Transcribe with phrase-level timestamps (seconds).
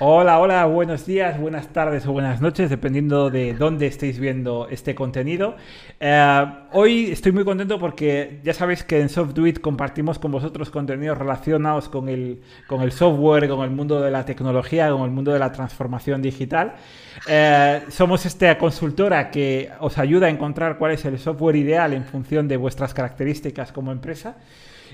[0.00, 4.94] Hola, hola, buenos días, buenas tardes o buenas noches, dependiendo de dónde estéis viendo este
[4.94, 5.56] contenido.
[5.98, 11.18] Eh, hoy estoy muy contento porque ya sabéis que en SoftDuit compartimos con vosotros contenidos
[11.18, 15.32] relacionados con el, con el software, con el mundo de la tecnología, con el mundo
[15.32, 16.74] de la transformación digital.
[17.26, 22.04] Eh, somos esta consultora que os ayuda a encontrar cuál es el software ideal en
[22.04, 24.36] función de vuestras características como empresa.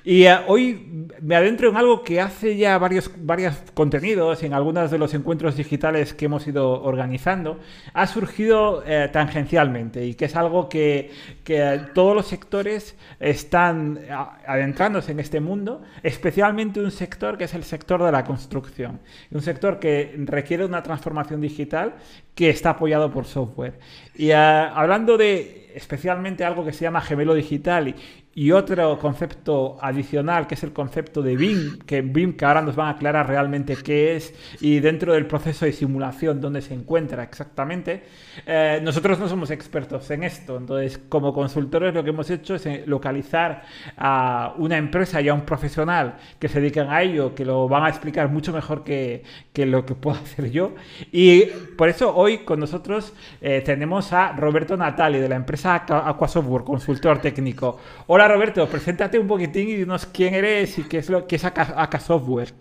[0.07, 4.91] Y eh, hoy me adentro en algo que hace ya varios, varios contenidos, en algunos
[4.91, 7.59] de los encuentros digitales que hemos ido organizando,
[7.95, 11.11] ha surgido eh, tangencialmente y que es algo que,
[11.43, 13.99] que todos los sectores están
[14.47, 19.01] adentrándose en este mundo, especialmente un sector que es el sector de la construcción,
[19.31, 21.95] un sector que requiere una transformación digital
[22.35, 23.79] que está apoyado por software.
[24.15, 27.95] Y eh, hablando de especialmente algo que se llama gemelo digital y,
[28.35, 32.75] y otro concepto adicional que es el concepto de BIM, que BIM que ahora nos
[32.75, 37.23] van a aclarar realmente qué es y dentro del proceso de simulación dónde se encuentra
[37.23, 38.03] exactamente.
[38.47, 42.67] Eh, nosotros no somos expertos en esto, entonces como consultores lo que hemos hecho es
[42.67, 43.63] eh, localizar
[43.97, 47.85] a una empresa y a un profesional que se dedican a ello, que lo van
[47.85, 50.75] a explicar mucho mejor que, que lo que puedo hacer yo.
[51.13, 51.43] Y
[51.77, 57.19] por eso hoy con nosotros eh, tenemos a Roberto Natali de la empresa Aquasoftware, consultor
[57.19, 57.79] técnico.
[58.07, 61.45] Hola Roberto, preséntate un poquitín y dinos quién eres y qué es lo que es
[61.45, 62.55] AK, Software.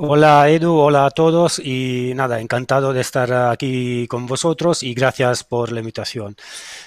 [0.00, 5.42] Hola Edu, hola a todos y nada, encantado de estar aquí con vosotros y gracias
[5.42, 6.36] por la invitación.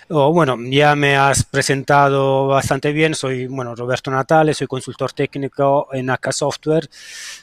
[0.07, 5.89] Oh, bueno, ya me has presentado bastante bien, soy bueno, Roberto Natale, soy consultor técnico
[5.91, 6.89] en AK Software.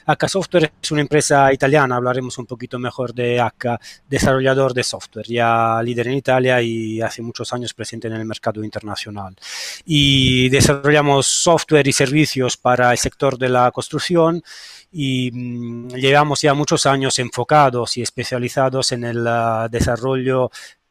[0.07, 5.27] AK Software es una empresa italiana, hablaremos un poquito mejor de AK, desarrollador de software,
[5.27, 9.37] ya líder en Italia y hace muchos años presente en el mercado internacional.
[9.85, 14.43] Y desarrollamos software y servicios para el sector de la construcción
[14.91, 20.51] y mm, llevamos ya muchos años enfocados y especializados en el ah, desarrollo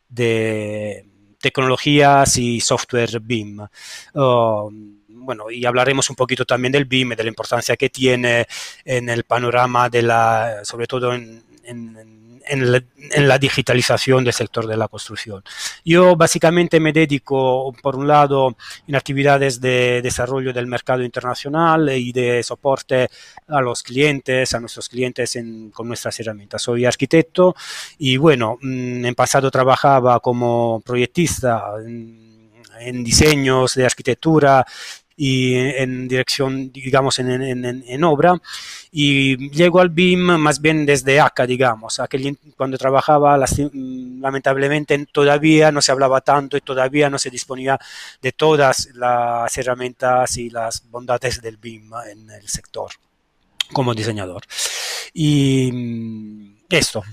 [0.09, 1.05] de
[1.39, 3.67] tecnologías y software BIM.
[4.13, 4.71] Oh,
[5.07, 8.47] bueno, y hablaremos un poquito también del BIM, de la importancia que tiene
[8.85, 14.77] en el panorama de la, sobre todo en, en en la, digitalización del sector de
[14.77, 15.43] la construcción.
[15.85, 18.55] Yo básicamente me dedico, por un lado,
[18.87, 23.09] en actividades de desarrollo del mercado internacional y de soporte
[23.47, 25.37] a los clientes, a nuestros clientes
[25.73, 26.61] con nuestras herramientas.
[26.61, 27.55] Soy arquitecto
[27.97, 31.63] y bueno, mm, en pasado trabajaba como proyectista
[32.79, 34.65] en diseños de arquitectura
[35.17, 38.39] y en dirección, digamos, en, en, en, obra.
[38.91, 41.99] Y llego al BIM más bien desde acá, digamos.
[41.99, 43.37] Aquel, cuando trabajaba,
[43.73, 47.79] lamentablemente todavía no se hablaba tanto y todavía no se disponía
[48.21, 52.91] de todas las herramientas y las bondades del BIM en el sector
[53.73, 54.43] como diseñador.
[55.13, 57.03] Y mm, esto.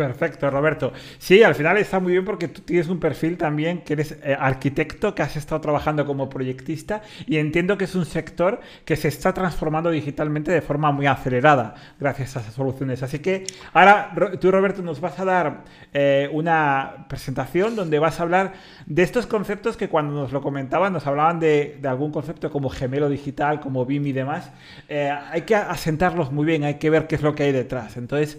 [0.00, 0.94] Perfecto, Roberto.
[1.18, 4.34] Sí, al final está muy bien porque tú tienes un perfil también que eres eh,
[4.38, 9.08] arquitecto, que has estado trabajando como proyectista y entiendo que es un sector que se
[9.08, 13.02] está transformando digitalmente de forma muy acelerada gracias a esas soluciones.
[13.02, 13.44] Así que
[13.74, 18.54] ahora tú, Roberto, nos vas a dar eh, una presentación donde vas a hablar
[18.86, 23.10] de estos conceptos que cuando nos lo comentaban, nos hablaban de, algún concepto como gemelo
[23.10, 24.50] digital, como BIM y demás.
[24.88, 27.98] Eh, hay que asentarlos muy bien, hay que ver qué es lo que hay detrás.
[27.98, 28.38] Entonces,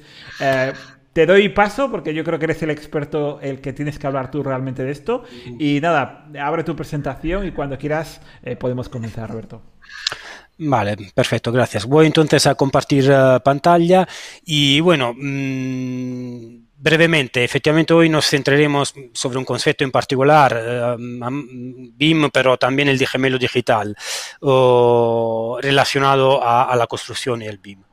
[1.14, 4.32] te doy paso porque yo creo que eres el experto, el que tienes que hablar
[4.32, 5.24] tú realmente de esto.
[5.60, 9.62] Y nada, abre tu presentación y cuando quieras eh, podemos comenzar, Roberto.
[10.58, 11.86] Vale, perfecto, gracias.
[11.86, 14.08] Voy entonces a compartir eh, pantalla
[14.46, 22.30] y bueno, mm, brevemente, efectivamente hoy nos centraremos sobre un concepto en particular, eh, BIM,
[22.32, 23.96] pero también el de gemelo digital,
[25.62, 27.84] relacionado a la construcción y el BIM.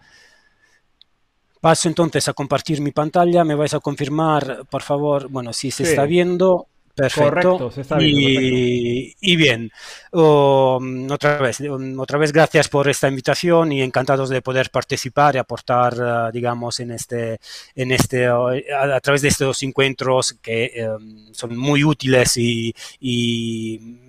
[1.61, 3.45] Paso entonces a compartir mi pantalla.
[3.45, 6.67] Me vais a confirmar, por favor, bueno, si se está viendo.
[6.95, 7.31] Perfecto.
[7.31, 9.71] Correcto, se está viendo, y, y, bien,
[10.11, 11.63] otra vez,
[11.97, 16.81] otra vez gracias por esta invitación y encantados de poder participar y aportar, uh, digamos,
[16.81, 17.39] en este,
[17.77, 24.08] en este, a, a, través de estos encuentros que um, son muy útiles y, y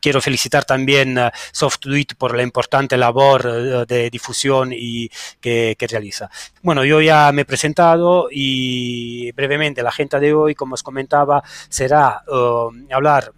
[0.00, 1.32] quiero felicitar también a
[2.16, 5.10] por la importante labor eh, de difusión y
[5.40, 6.30] que, realiza.
[6.62, 11.42] Bueno, yo ya me he presentado y brevemente la agenda de hoy, como os comentaba,
[11.68, 13.32] será eh, hablar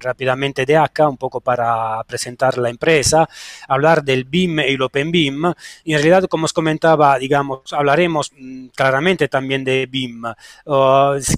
[0.00, 3.28] rápidamente de acá, un poco para presentar la empresa,
[3.68, 5.44] hablar del BIM y el Open BIM.
[5.46, 5.54] En
[5.84, 10.24] realidad, como os comentaba, digamos, hablaremos mm, claramente también de BIM.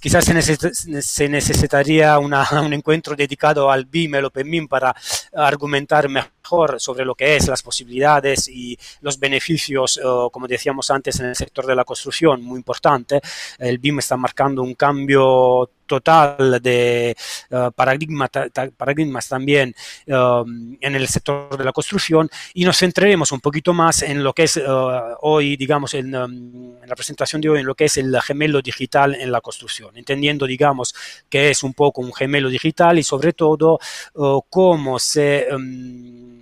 [0.00, 4.94] quizás se, necesitaría un encuentro dedicado al BIM y el Open BIM para
[5.34, 10.00] argumentar mejor mejor sobre lo que es las posibilidades y los beneficios,
[10.32, 13.20] como decíamos antes, en el sector de la construcción, muy importante.
[13.58, 17.16] El BIM está marcando un cambio total de
[17.50, 18.28] uh, paradigma,
[18.76, 19.75] paradigmas también
[20.08, 24.32] um, en el sector de la construcción y nos centraremos un poquito más en lo
[24.32, 27.87] que es uh, hoy, digamos, en, um, en, la presentación de hoy, en lo que
[27.87, 30.94] es el gemelo digital en la construcción, entendiendo, digamos,
[31.31, 33.78] que es un poco un gemelo digital y sobre todo
[34.14, 35.46] uh, cómo se...
[35.52, 36.35] Um,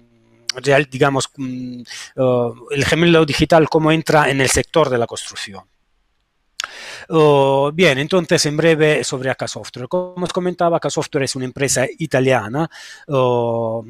[0.56, 1.82] real, digamos, um,
[2.70, 5.64] el gemelo digital, cómo entra en el sector de la construcción.
[7.08, 9.88] Oh, bien, entonces en breve sobre AK Software.
[9.88, 12.68] Como os comentaba, AK Software es una empresa italiana.
[13.08, 13.84] Oh,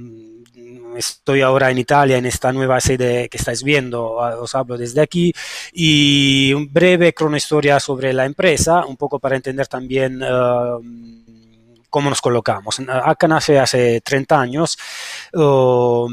[0.97, 5.01] estoy ahora en Italia, en esta nueva sede que estáis viendo, ah, os hablo desde
[5.01, 5.33] aquí,
[5.73, 10.81] y un breve cronohistoria sobre la empresa, un poco para entender también uh,
[11.95, 12.81] cómo nos colocamos.
[12.81, 14.77] AK nace hace 30 años.
[15.33, 16.09] Uh,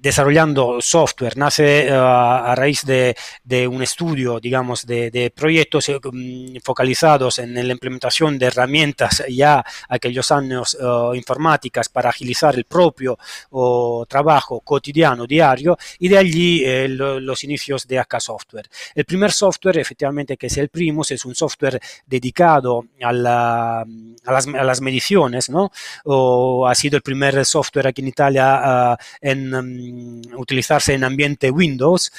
[0.00, 6.54] desarrollando software, nace uh, a raíz de, de, un estudio, digamos, de, de proyectos um,
[6.62, 13.18] focalizados en la implementación de herramientas ya aquellos años uh, informáticas para agilizar el propio
[13.50, 18.68] uh, trabajo cotidiano, diario, y de allí eh, lo, los inicios de AK Software.
[18.94, 24.32] El primer software, efectivamente, que es el Primus, es un software dedicado a, la, a,
[24.32, 25.72] las, a las, mediciones, ¿no?
[26.04, 29.87] O ha sido el primer software aquí en Italia en um,
[30.36, 32.12] utilizarse en ambiente Windows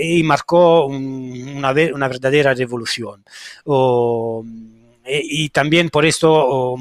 [0.00, 3.24] y marcó una, una, verdadera revolución.
[5.06, 6.76] y también por esto,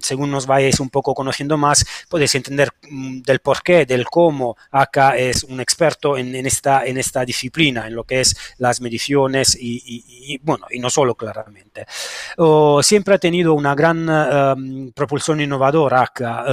[0.00, 4.56] según nos vayáis un poco conociendo más, podéis entender mm, del por qué, del cómo
[4.70, 9.56] acá es un experto en, esta, en esta disciplina, en lo que es las mediciones
[9.60, 11.86] y, bueno, y no solo claramente.
[12.82, 16.44] siempre ha tenido una gran um, propulsión innovadora acá.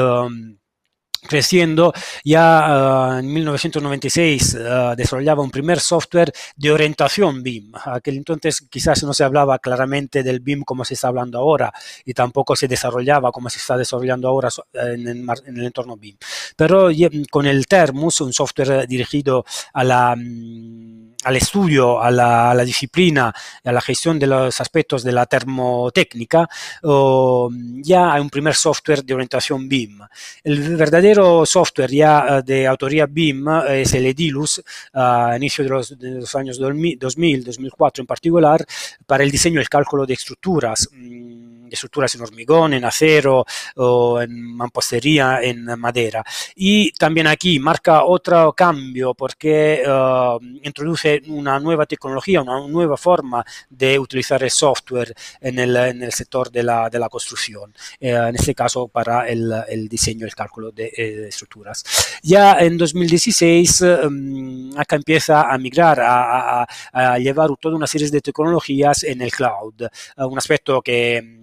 [1.21, 1.93] Creciendo,
[2.23, 7.71] ya uh, en 1996 uh, desarrollaba un primer software de orientación BIM.
[7.85, 11.73] Aquel entonces quizás no se hablaba claramente del BIM como se está hablando ahora
[12.05, 16.17] y tampoco se desarrollaba como se está desarrollando ahora en el, en el entorno BIM.
[16.55, 16.89] Pero
[17.29, 20.13] con el Termus, un software dirigido a la...
[20.13, 23.33] Um, al estudio, a la, a la, disciplina,
[23.63, 26.47] a la gestión de los aspectos de la termotécnica,
[26.83, 27.49] oh,
[27.81, 29.99] ya hay un primer software de orientación BIM.
[30.43, 34.61] El verdadero software ya eh, de autoría BIM eh, es el Edilus,
[34.93, 38.65] a inicio de los, de los años 2000, 2004 en particular,
[39.05, 44.21] para el diseño y el cálculo de estructuras mm, estructuras en hormigón, en acero o
[44.21, 46.23] en mampostería, en madera.
[46.55, 53.43] Y también aquí marca otro cambio porque uh, introduce una nueva tecnología, una nueva forma
[53.69, 58.11] de utilizar el software en el, en el sector de la, de la construcción, eh,
[58.11, 61.83] en este caso para el, el diseño el cálculo de eh, estructuras.
[62.21, 68.09] Ya en 2016 um, acá empieza a migrar, a, a, a, llevar toda una serie
[68.09, 69.75] de tecnologías en el cloud,
[70.17, 71.42] uh, un aspecto que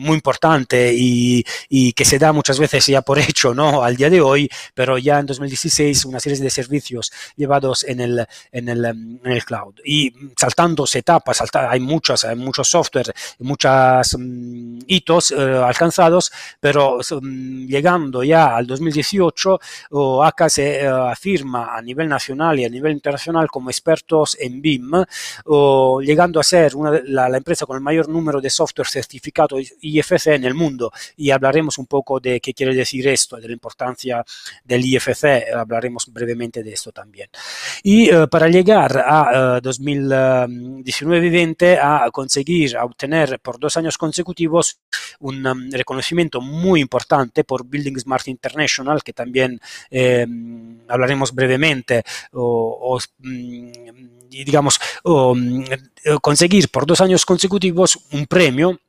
[0.00, 3.82] muy importante y, y, que se da muchas veces ya por hecho ¿no?
[3.82, 8.26] al día de hoy, pero ya en 2016 una serie de servicios llevados en el,
[8.52, 9.74] en el, en el cloud.
[9.84, 16.98] Y saltando etapas, salta, hay muchos, hay muchos software, muchos um, hitos uh, alcanzados, pero
[17.10, 19.60] um, llegando ya al 2018,
[19.90, 24.60] uh, ACA se uh, afirma a nivel nacional y a nivel internacional como expertos en
[24.60, 25.04] BIM,
[26.02, 29.58] llegando a ser una, la, la, empresa con el mayor número de software certificado
[29.98, 33.52] IFC en el mundo y hablaremos un poco de qué quiere decir esto, de la
[33.52, 34.24] importancia
[34.64, 37.28] del IFC, hablaremos brevemente de esto también.
[37.82, 44.78] Y uh, para llegar a uh, 2019-20 a conseguir, a obtener por dos años consecutivos
[45.20, 50.26] un um, reconocimiento muy importante por Building Smart International, que también eh,
[50.88, 53.70] hablaremos brevemente, o, mm,
[54.28, 55.64] digamos, mm,
[56.20, 58.80] conseguir por dos años consecutivos un premio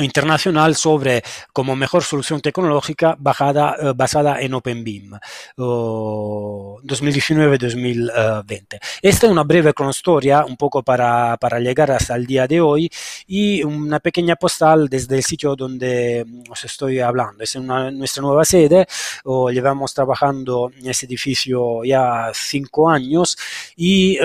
[0.00, 1.22] internacional sobre
[1.52, 5.12] como mejor solución tecnológica bajada, uh, basada en OpenBIM
[5.58, 8.78] uh, 2019-2020.
[9.02, 12.90] Esta es una breve cronohistoria un poco para, para, llegar hasta el día de hoy
[13.26, 17.44] y una pequeña postal desde el sitio donde os estoy hablando.
[17.44, 18.86] Es una, nuestra nueva sede,
[19.24, 23.36] uh, llevamos trabajando en este edificio ya cinco años
[23.76, 24.16] y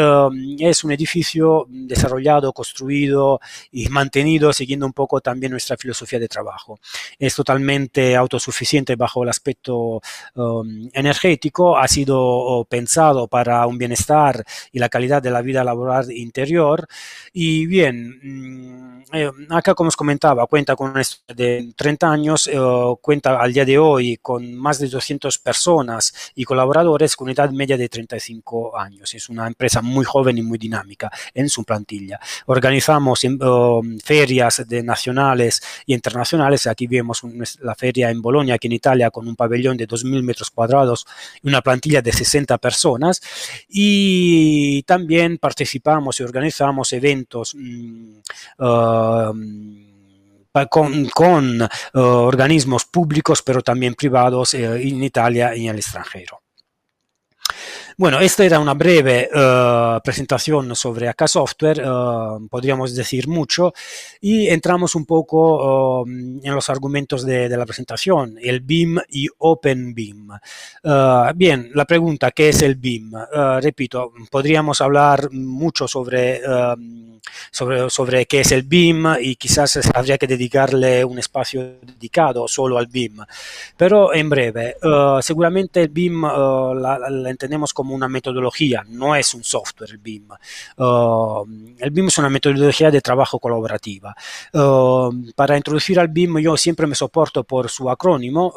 [0.60, 6.80] es un edificio desarrollado, construido y mantenido siguiendo un poco también nuestra filosofía de trabajo.
[7.18, 10.02] Es totalmente autosuficiente bajo el aspecto
[10.36, 16.12] um, energético, ha sido pensado para un bienestar y la calidad de la vida laboral
[16.12, 16.88] interior.
[17.34, 22.58] Y bien, mm, eh, acá como os comentaba, cuenta con una de 30 años, eh,
[23.02, 27.78] cuenta al día de hoy con más de 200 personas y colaboradores con edad media
[27.78, 29.14] de 35 años.
[29.16, 32.20] Es una empresa muy joven y muy dinámica en su plantilla.
[32.46, 33.30] Organizamos eh,
[34.04, 35.47] ferias de nacionales
[35.86, 36.68] y internacionales.
[36.68, 37.22] Aquí vemos
[37.62, 41.06] la feria en Bolonia, aquí en Italia, con un pabellón de 2.000 metros cuadrados
[41.42, 43.22] y una plantilla de 60 personas.
[43.68, 47.56] Y también participamos y organizamos eventos.
[47.56, 48.20] Mm,
[50.66, 56.42] con, eh, organismos públicos, pero también privados eh, en Italia y en el extranjero.
[58.00, 63.74] Bueno, esta era una breve uh, presentación sobre AK Software, uh, podríamos decir mucho,
[64.22, 70.28] y entramos un poco uh, en los argumentos de, la presentación, el BIM y OpenBIM.
[71.34, 73.14] bien, la pregunta, ¿qué es el BIM?
[73.62, 76.40] repito, podríamos hablar mucho sobre
[77.52, 82.88] sobre, qué es el BIM y quizás habría que dedicarle un espacio dedicado solo al
[82.88, 83.18] BIM.
[83.76, 84.76] Pero en breve,
[85.22, 90.28] seguramente el BIM la, la, entendemos como una metodología, no es un software el BIM.
[91.80, 94.16] El BIM es una metodología de trabajo colaborativa.
[95.36, 98.54] para introducir al BIM yo siempre me soporto por su acrónimo,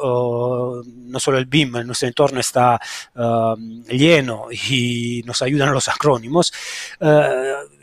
[0.85, 2.79] no solo el BIM, nuestro entorno está
[3.87, 6.53] lleno y nos ayudan los acrónimos.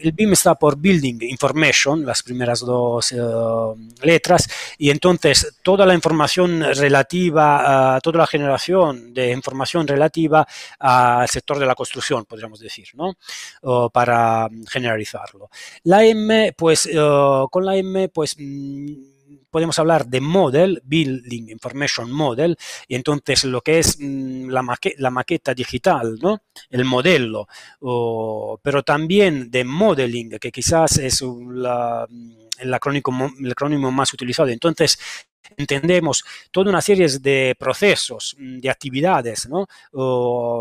[0.01, 5.95] El BIM está por Building Information, las primeras dos uh, letras, y entonces toda la
[5.95, 10.47] información relativa, toda la generación de información relativa
[10.79, 13.17] al sector de la construcción, podríamos decir, ¿no?
[13.91, 15.51] Para generalizarlo.
[15.85, 16.89] La M, pues,
[17.51, 18.37] con la M, pues...
[18.39, 19.18] Mm,
[19.51, 24.65] podemos hablar de model, Building Information Model, y entonces lo que es mm, la,
[24.99, 26.43] la, maqueta digital, ¿no?
[26.71, 27.49] el modelo,
[28.63, 32.07] pero también de modeling, que quizás es la,
[32.59, 34.49] el, acrónimo, el acrónimo más utilizado.
[34.49, 34.99] Entonces,
[35.57, 39.67] entendemos toda una serie de procesos, mm, de actividades, ¿no?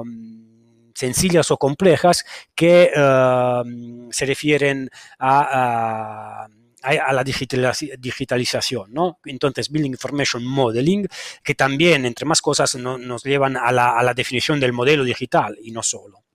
[0.04, 0.58] Mm,
[0.94, 2.26] sencillas o complejas
[2.56, 4.90] que uh, se refieren
[5.20, 6.48] a
[6.84, 9.20] a la digitalización, ¿no?
[9.26, 11.08] Entonces, Building Information Modeling,
[11.44, 15.04] que también, entre más cosas, no, nos llevan a la, a la definición del modelo
[15.04, 16.27] digital y no solo.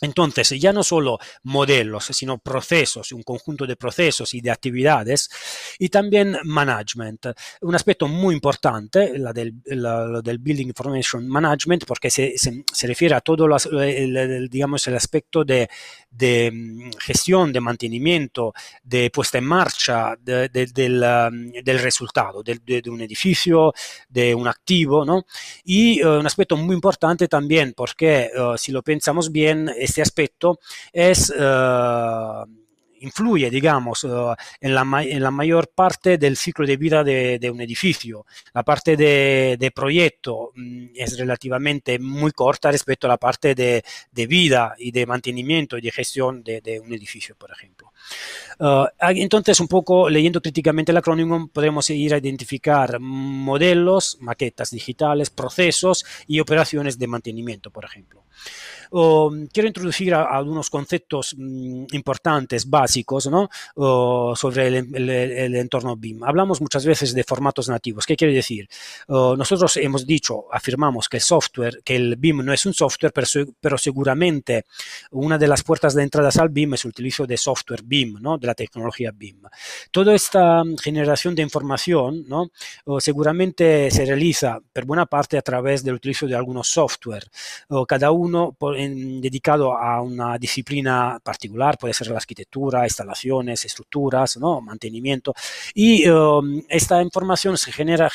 [0.00, 5.30] Entonces, ya no solo modelos, sino procesos, un conjunto de procesos y de actividades,
[5.78, 7.26] y también management.
[7.62, 12.86] Un aspecto muy importante, la del, la, del Building Information Management, porque se, se, se
[12.86, 15.68] refiere a todo los, el, el, digamos, el aspecto de,
[16.10, 22.42] de, mm, gestión, de mantenimiento, de puesta en marcha de, de, del, um, del, resultado,
[22.42, 23.72] de, un edificio,
[24.08, 25.26] de un activo, ¿no?
[25.64, 30.58] Y uh, un aspecto muy importante también, porque uh, si lo pensamos bien, este aspecto
[30.92, 31.30] es...
[31.30, 32.44] Uh,
[33.00, 37.50] influye, digamos, uh, en, la, en, la, mayor parte del ciclo de vida de, de
[37.50, 38.26] un edificio.
[38.54, 43.84] La parte de, de proyecto mm, es relativamente muy corta respecto a la parte de,
[44.10, 47.92] de vida y de mantenimiento y de gestión de, un edificio, por ejemplo.
[48.58, 55.30] Uh, entonces, un poco leyendo críticamente el acrónimo, podemos ir a identificar modelos, maquetas digitales,
[55.30, 58.24] procesos y operaciones de mantenimiento, por ejemplo.
[58.90, 63.48] Quiero introducir algunos conceptos mmm, importantes, básicos, ¿no?
[64.36, 66.24] Sobre el, entorno BIM.
[66.24, 68.06] Hablamos muchas veces de formatos nativos.
[68.06, 68.68] ¿Qué quiere decir?
[69.08, 73.26] Nosotros hemos dicho, afirmamos que el software, que el BIM no es un software, pero,
[73.60, 74.64] pero, seguramente
[75.10, 78.38] una de las puertas de entrada al BIM es el utilizo de software BIM, ¿no?
[78.38, 79.42] De la tecnología BIM.
[79.90, 82.50] Toda esta generación de información, ¿no?
[83.00, 87.28] seguramente se realiza, por buena parte, a través del utilizo de algunos software.
[87.86, 94.36] cada uno por, en, dedicado a una disciplina particular, puede ser la arquitectura, instalaciones, estructuras,
[94.36, 94.60] ¿no?
[94.60, 95.34] mantenimiento.
[95.74, 98.10] Y um, esta información se genera, a,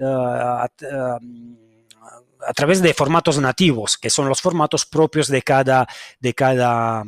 [0.00, 0.68] uh,
[2.46, 5.86] a, través de formatos nativos, que son los formatos propios de cada,
[6.18, 7.04] de cada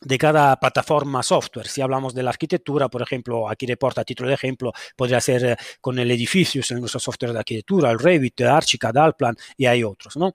[0.00, 1.66] de cada plataforma software.
[1.66, 5.44] Si hablamos de la arquitectura, por ejemplo, aquí reporta a título de ejemplo, podría ser
[5.44, 9.82] eh, con el edificio, en nuestro software de arquitectura, el Revit, Archicad, Alplan y hay
[9.82, 10.16] otros.
[10.16, 10.32] ¿no?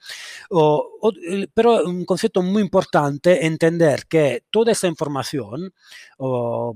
[0.49, 1.11] O, o,
[1.53, 5.73] pero un concepto muy importante, entender que toda esta información
[6.17, 6.75] o,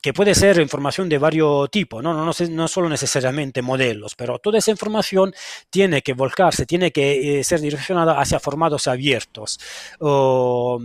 [0.00, 2.14] que puede ser información de varios tipos, ¿no?
[2.14, 5.34] No, no, no, solo necesariamente modelos, pero toda esa información
[5.70, 9.58] tiene que volcarse, tiene que eh, ser direccionada hacia formatos abiertos.
[9.98, 10.78] O,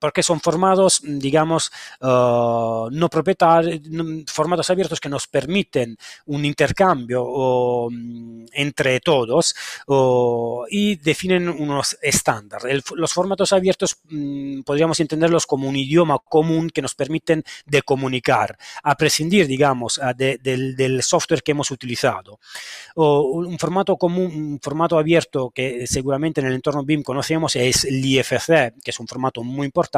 [0.00, 3.80] porque son formatos, digamos, no propietarios,
[4.26, 7.88] formatos abiertos que nos permiten un intercambio
[8.52, 9.54] entre todos
[10.70, 12.82] y definen unos estándares.
[12.94, 18.56] los formatos abiertos mm, podríamos entenderlos como un idioma común que nos permiten de comunicar,
[18.82, 22.38] a prescindir, digamos, del, software que hemos utilizado.
[22.94, 28.04] un formato común, un formato abierto que seguramente en el entorno BIM conocemos es el
[28.04, 29.89] IFC, que es un formato muy importante,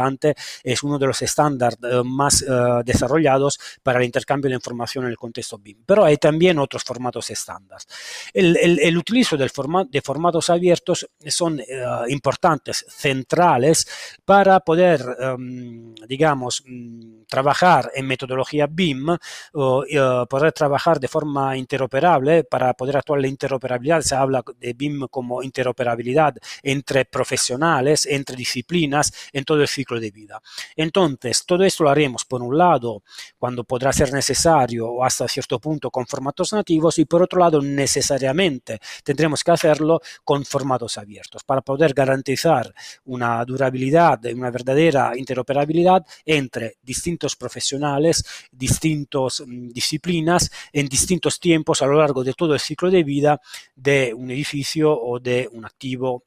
[0.63, 2.47] es uno de los estándares eh, más eh,
[2.85, 5.85] desarrollados para el intercambio de información en el contexto BIM.
[5.87, 7.87] Pero hay también otros formatos estándares.
[8.33, 9.51] El, el, utilizo del
[9.91, 11.65] de formatos abiertos son eh,
[12.09, 13.87] importantes, centrales,
[14.25, 19.17] para poder, em, digamos, mm, trabajar en metodología BIM,
[19.53, 24.03] poder trabajar de forma interoperable, para poder actuar la interoperabilidad.
[24.03, 29.69] Se habla de BIM como interoperabilidad entre profesionales, entre disciplinas, en todo el
[30.01, 30.41] de vida.
[30.77, 33.03] Entonces, todo esto lo haremos, por un lado,
[33.39, 37.61] cuando podrá ser necesario o hasta cierto punto con formatos nativos y por otro lado,
[37.61, 42.73] necesariamente tendremos que hacerlo con formatos abiertos para poder garantizar
[43.05, 51.87] una durabilidad, una verdadera interoperabilidad entre distintos profesionales, distintas mm, disciplinas, en distintos tiempos a
[51.87, 53.41] lo largo de todo el ciclo de vida
[53.75, 56.25] de un edificio o de un activo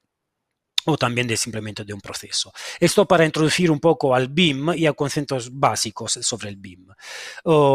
[0.85, 2.51] o también de simplemente de un proceso.
[2.79, 6.87] Esto para introducir un poco al BIM y a conceptos básicos sobre el BIM.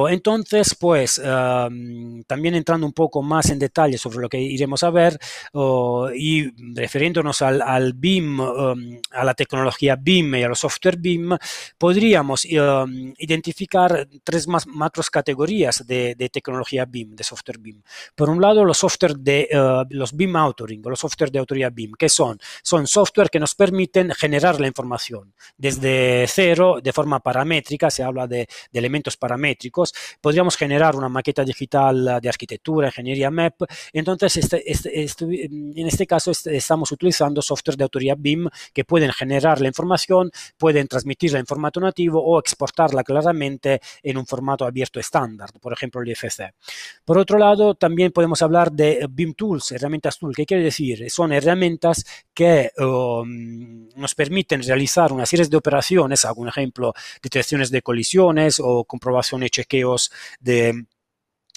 [0.09, 1.21] Entonces, pues,
[2.27, 5.19] también entrando un poco más en detalle sobre lo que iremos a ver
[5.53, 11.37] oh, y refiriéndonos al, BIM, um, a la tecnología BIM y a los software BIM,
[11.79, 17.83] podríamos um, identificar tres más macros categorías de, tecnología BIM, de software BIM.
[18.15, 21.93] Por un lado, los software de uh, los BIM authoring, los software de autoría BIM,
[21.99, 23.00] que son, son software
[23.31, 29.17] que nos permiten generar la información desde cero, de forma paramétrica, se habla de, elementos
[29.17, 35.87] paramétricos, podríamos generar una maqueta digital de arquitectura, ingeniería MEP, entonces este, este, este, en
[35.87, 41.39] este caso estamos utilizando software de autoría BIM que pueden generar la información, pueden transmitirla
[41.39, 46.55] en formato nativo o exportarla claramente en un formato abierto estándar, por ejemplo el IFC.
[47.05, 51.11] Por otro lado, también podemos hablar de BIM Tools, herramientas Tools, ¿qué quiere decir?
[51.11, 52.05] Son herramientas
[52.35, 52.71] que
[53.27, 59.51] Mm, nos permiten realizar una serie de operaciones, algún ejemplo, detecciones de colisiones o comprobaciones,
[59.51, 60.11] chequeos
[60.41, 60.87] de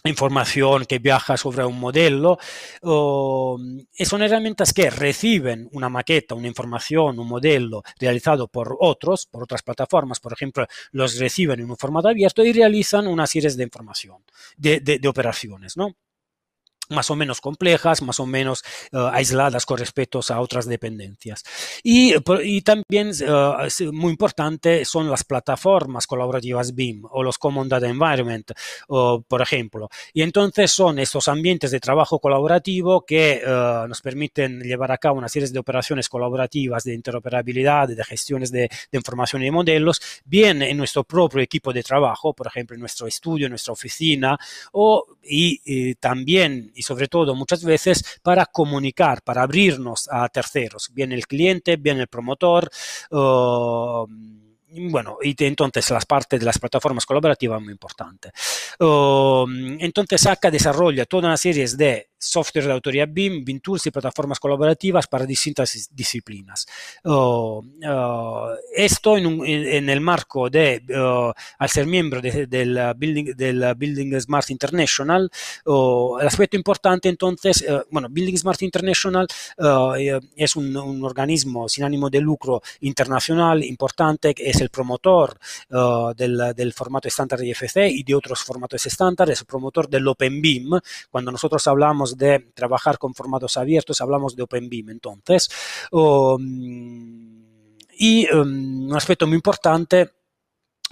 [0.06, 2.38] información que viaja sobre un modelo.
[2.82, 9.44] y son herramientas que reciben una maqueta, una información, un modelo realizado por otros, por
[9.44, 13.64] otras plataformas, por ejemplo, los reciben en un formato abierto y realizan una serie de
[13.64, 14.18] información,
[14.58, 15.96] de, de operaciones, ¿no?
[16.94, 21.44] Más o menos complejas, más o menos eh, aisladas con respecto a otras dependencias.
[21.84, 27.88] Y, y también, uh, muy importante, son las plataformas colaborativas BIM o los Common Data
[27.88, 28.52] Environment,
[28.88, 29.90] por ejemplo.
[30.14, 35.18] Y entonces son estos ambientes de trabajo colaborativo que uh, nos permiten llevar a cabo
[35.18, 40.02] una serie de operaciones colaborativas de interoperabilidad, de gestiones de, de información y de modelos,
[40.26, 44.38] bien en nuestro propio equipo de trabajo, por ejemplo, en nuestro estudio, en nuestra oficina,
[44.72, 51.12] o, y, y también sobre todo muchas veces para comunicar, para abrirnos a terceros, bien
[51.12, 52.70] el cliente, bien el promotor.
[53.10, 54.06] Uh,
[54.90, 58.32] bueno, y entonces las partes de las plataformas colaborativas muy importante.
[58.80, 59.46] Uh,
[59.80, 64.40] entonces acá desarrolla toda una serie de software de autoría BIM, BIM Tools y plataformas
[64.40, 66.66] colaborativas para distintas disciplinas.
[67.04, 67.62] Uh,
[68.76, 70.84] esto en, el marco de,
[71.58, 75.30] al ser miembro del, Building, del Building Smart International,
[75.66, 79.28] el aspecto importante entonces, bueno, Building Smart International
[80.36, 85.38] es un, organismo sin ánimo de lucro internacional importante, es el promotor
[86.16, 90.80] del, del, formato estándar IFC y de otros formatos estándar, es el promotor del OpenBIM.
[91.10, 95.50] Cuando nosotros hablamos de trabajar con formatos abiertos, hablamos de OpenBeam entonces.
[95.92, 97.44] Um,
[97.98, 100.10] y um, un aspecto muy importante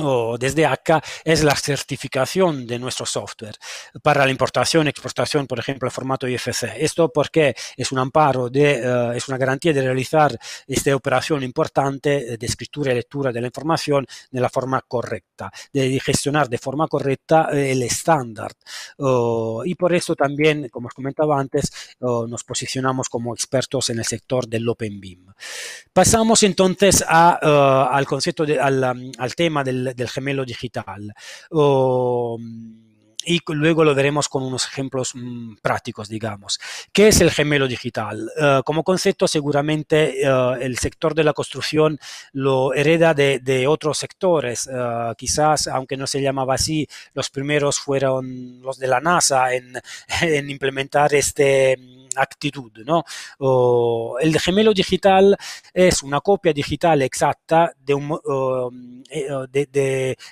[0.03, 3.55] o desde acá es la certificación de nuestro software
[4.01, 6.63] para la importación, exportación, por ejemplo, el formato IFC.
[6.77, 10.37] Esto porque es un amparo, de, eh, es una garantía de realizar
[10.67, 15.99] esta operación importante de escritura y lectura de la información de la forma correcta, de
[15.99, 18.51] gestionar de forma correcta eh, el estándar.
[19.65, 24.47] y por eso también, como os comentaba antes, nos posicionamos como expertos en el sector
[24.47, 25.27] del Open BIM.
[25.93, 28.83] Pasamos entonces a, eh, al concepto, de, al,
[29.17, 31.13] al tema del del, gemelo digital.
[33.23, 36.59] y luego lo veremos con unos ejemplos mm, prácticos, digamos.
[36.91, 38.31] ¿Qué es el gemelo digital?
[38.39, 41.99] Eh, como concepto, seguramente eh, el sector de la construcción
[42.33, 44.67] lo hereda de, otros sectores.
[44.67, 49.73] Eh, quizás, aunque no se llamaba así, los primeros fueron los de la NASA en,
[50.21, 51.77] en implementar este
[52.15, 52.71] actitud.
[52.85, 53.03] ¿no?
[54.19, 55.37] el gemelo digital
[55.73, 59.27] es una copia digital exacta de, un, eh,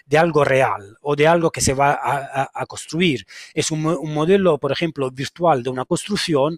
[0.05, 3.25] de, algo real o de algo que se va a, construir.
[3.53, 6.57] Es un, modelo, por ejemplo, virtual de una construcción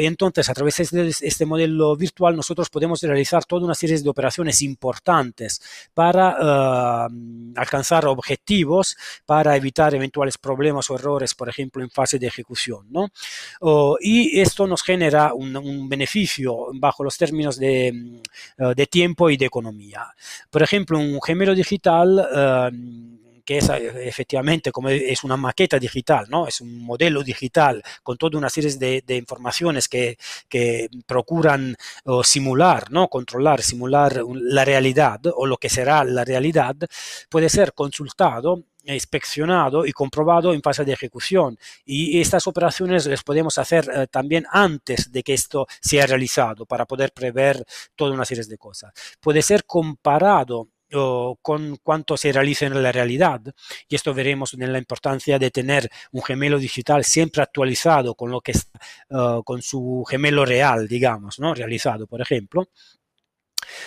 [0.00, 4.62] entonces, a través de este modelo virtual, nosotros podemos realizar toda una serie de operaciones
[4.62, 5.60] importantes
[5.94, 8.96] para eh, alcanzar objetivos,
[9.26, 12.86] para evitar eventuales problemas o errores, por ejemplo, en fase de ejecución.
[12.90, 13.10] ¿no?
[14.00, 19.46] y esto nos genera un, beneficio bajo los términos de, eh, de, tiempo y de
[19.46, 20.06] economía.
[20.50, 22.70] Por ejemplo, un gemelo digital eh,
[23.44, 26.46] que es eh, efectivamente como es una maqueta digital, ¿no?
[26.46, 31.76] Es un modelo digital con toda una serie de, informaciones que, que procuran
[32.22, 33.08] simular, ¿no?
[33.08, 36.76] Controlar, simular la realidad o lo que será la realidad,
[37.28, 41.58] puede ser consultado inspeccionado y comprobado en fase de ejecución.
[41.84, 46.84] Y estas operaciones las podemos hacer eh, también antes de que esto sea realizado para
[46.84, 47.64] poder prever
[47.96, 48.92] toda una serie de cosas.
[49.20, 50.68] Puede ser comparado
[51.42, 53.40] con cuánto se realiza en la realidad.
[53.88, 58.40] Y esto veremos en la importancia de tener un gemelo digital siempre actualizado con lo
[58.40, 61.54] que eh, con su gemelo real, digamos, ¿no?
[61.54, 62.68] realizado, por ejemplo.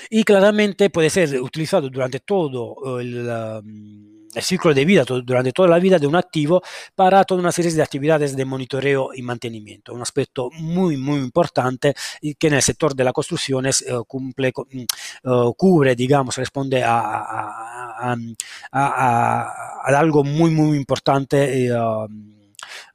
[0.09, 3.27] Y claramente puede ser utilizado durante todo el...
[3.27, 6.61] Um, el ciclo de vida, durante toda la vida de un activo,
[6.95, 9.93] para toda una serie de actividades de monitoreo y mantenimiento.
[9.93, 11.93] Un aspecto muy, muy importante
[12.39, 13.71] que en el sector de la construcción eh,
[14.07, 14.85] cumple, mm, eh,
[15.57, 18.15] cubre, digamos, responde a,
[19.83, 21.65] algo muy, muy importante.
[21.65, 21.73] Eh,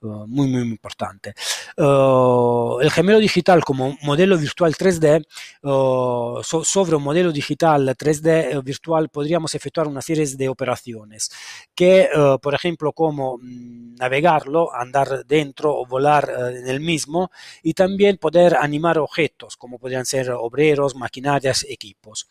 [0.02, 1.34] eh, muy, muy importante.
[1.76, 5.24] Eh, el gemelo digital como modelo virtual 3D,
[5.62, 11.30] eh, sobre un modelo digital 3D virtual podríamos efectuar una serie de operaciones
[11.74, 12.08] que,
[12.40, 17.30] por ejemplo, como mm, navegarlo, andar dentro o volar en el mismo
[17.62, 22.28] y también poder animar objetos como podrían ser obreros, maquinarias, equipos.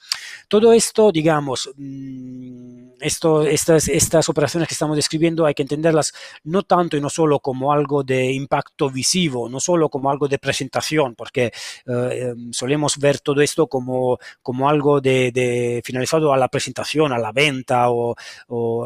[0.47, 6.63] Todo esto, digamos, mm, esto, estas, estas operaciones que estamos describiendo hay que entenderlas no
[6.63, 11.15] tanto y no solo como algo de impacto visivo, no solo como algo de presentación,
[11.15, 17.11] porque eh, em, solemos ver todo esto como, como algo de, finalizado a la presentación,
[17.13, 18.15] a la venta, o,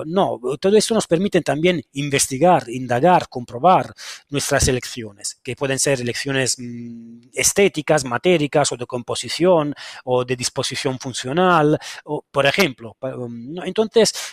[0.05, 3.93] no, todo esto nos permite también investigar, indagar, comprobar
[4.29, 9.73] nuestras elecciones, que pueden ser elecciones mm, estéticas, matéricas, o de composición,
[10.03, 12.97] o de disposición funcional, o, por ejemplo.
[13.01, 13.57] Um,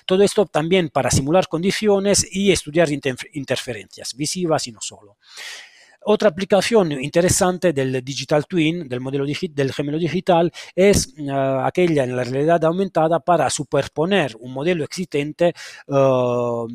[0.07, 5.17] todo esto también para simular condiciones y estudiar interferencias visivas y no solo.
[6.05, 12.17] Otra aplicación interesante del Digital Twin, del modelo del gemelo digital, es eh, aquella en
[12.17, 15.55] la realidad aumentada para superponer un modelo existente
[15.87, 16.67] eh,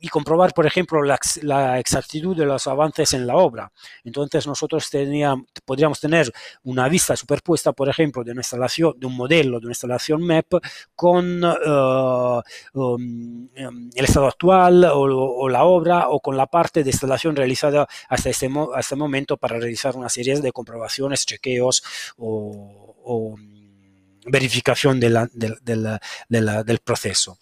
[0.00, 3.72] y comprobar, por ejemplo, la, exactitud de los avances en la obra.
[4.04, 6.30] Entonces nosotros teníamos, podríamos tener
[6.64, 10.54] una vista superpuesta, por ejemplo, de una instalación, de un modelo de una instalación MEP
[10.94, 12.40] con eh,
[12.74, 13.48] um,
[13.94, 18.30] el estado actual o, o, la obra o con la parte de instalación realizada hasta
[18.30, 21.82] este momento a este momento para realizar una serie de comprobaciones, chequeos
[22.16, 27.38] o, mm, verificación del proceso.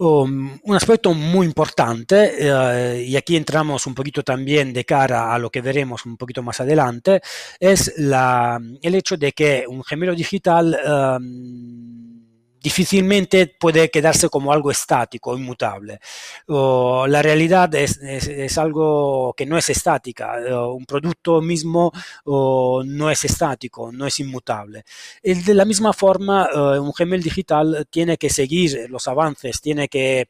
[0.00, 5.38] Um, un aspecto muy importante, eh, y aquí entramos un poquito también de cara a
[5.40, 7.20] lo que veremos un poquito más adelante,
[7.58, 10.78] es el hecho de que un gemelo digital
[11.18, 12.17] um,
[12.60, 16.00] difícilmente puede quedarse como algo estático, inmutable.
[16.46, 20.34] la realidad es, algo que no es estática.
[20.72, 21.92] un producto mismo
[22.26, 24.84] no es estático, no es inmutable.
[25.22, 30.20] de la misma forma, eh, un Gmail digital tiene que seguir los avances, tiene que
[30.20, 30.28] eh,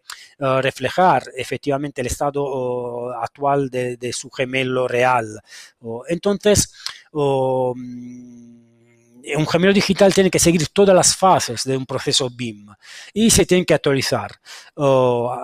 [0.62, 5.41] reflejar efectivamente el estado actual de, su gemelo real.
[6.09, 6.73] entonces,
[9.37, 12.69] un gemelo digital tiene que seguir todas las fases de un proceso BIM
[13.12, 14.33] y se tiene que actualizar.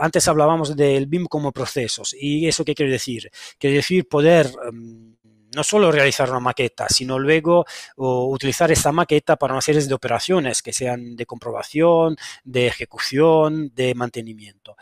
[0.01, 3.31] antes hablábamos del BIM como procesos y eso qué quiere decir?
[3.59, 5.14] Quiere decir poder em,
[5.55, 7.65] no solo realizar una maqueta, sino luego
[7.97, 13.95] utilizar esta maqueta para una serie de operaciones que sean de comprobación, de ejecución, de
[13.95, 14.77] mantenimiento.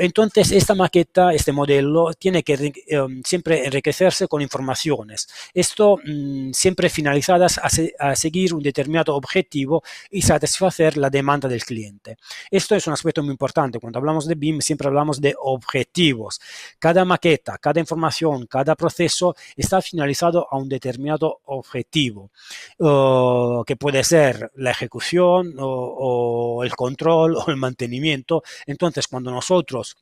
[0.00, 5.28] entonces, esta maqueta, este modelo, tiene que em, siempre enriquecerse con informaciones.
[5.54, 12.16] Esto mm, siempre finalizadas a, seguir un determinado objetivo y satisfacer la demanda del cliente.
[12.50, 13.78] Esto es un aspecto muy importante.
[13.78, 16.40] Cuando hablamos de BIM, siempre hablamos de objetivos.
[16.78, 22.30] Cada maqueta, cada información, cada proceso está finalizado a un determinado objetivo,
[22.78, 28.42] que puede ser la ejecución o el control o el mantenimiento.
[28.66, 29.96] Entonces, cuando nosotros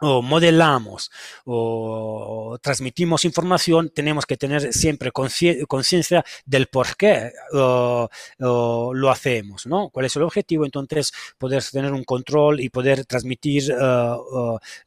[0.00, 1.10] o modelamos
[1.44, 9.90] o transmitimos información, tenemos que tener siempre conciencia del por qué lo hacemos, ¿no?
[9.90, 10.64] ¿Cuál es el objetivo?
[10.64, 14.16] Entonces, poder tener un control y poder transmitir eh,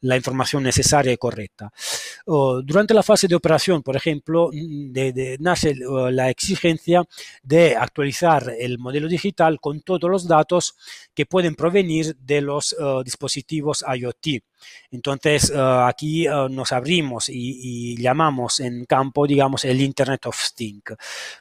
[0.00, 1.72] la información necesaria y correcta.
[2.26, 4.50] durante la fase de operación, por ejemplo,
[5.40, 5.74] nace
[6.10, 7.04] la exigencia
[7.42, 10.76] de actualizar el modelo digital con todos los datos
[11.14, 14.42] que pueden provenir de los eh, dispositivos IoT
[14.92, 20.82] entonces, eh, aquí eh, nos abrimos y, llamamos en campo, digamos, el Internet of Things.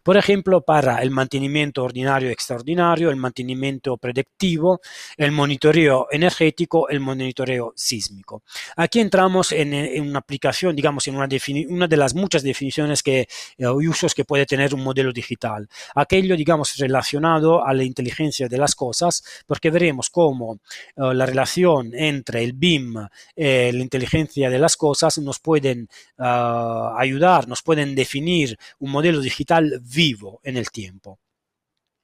[0.04, 4.80] Por ejemplo, para el mantenimiento ordinario y extraordinario, el mantenimiento predictivo,
[5.18, 8.44] el monitoreo energético, el monitoreo sísmico.
[8.78, 11.28] Aquí entramos en, una aplicación, digamos, en una,
[11.70, 15.68] una, de las muchas definiciones que, y eh, usos que puede tener un modelo digital.
[15.96, 20.60] Aquello, digamos, relacionado a la inteligencia de las cosas, porque veremos cómo
[20.96, 22.96] la relación entre el BIM
[23.36, 29.20] eh, la inteligencia de las cosas nos pueden ah, ayudar, nos pueden definir un modelo
[29.20, 31.20] digital vivo en el tiempo.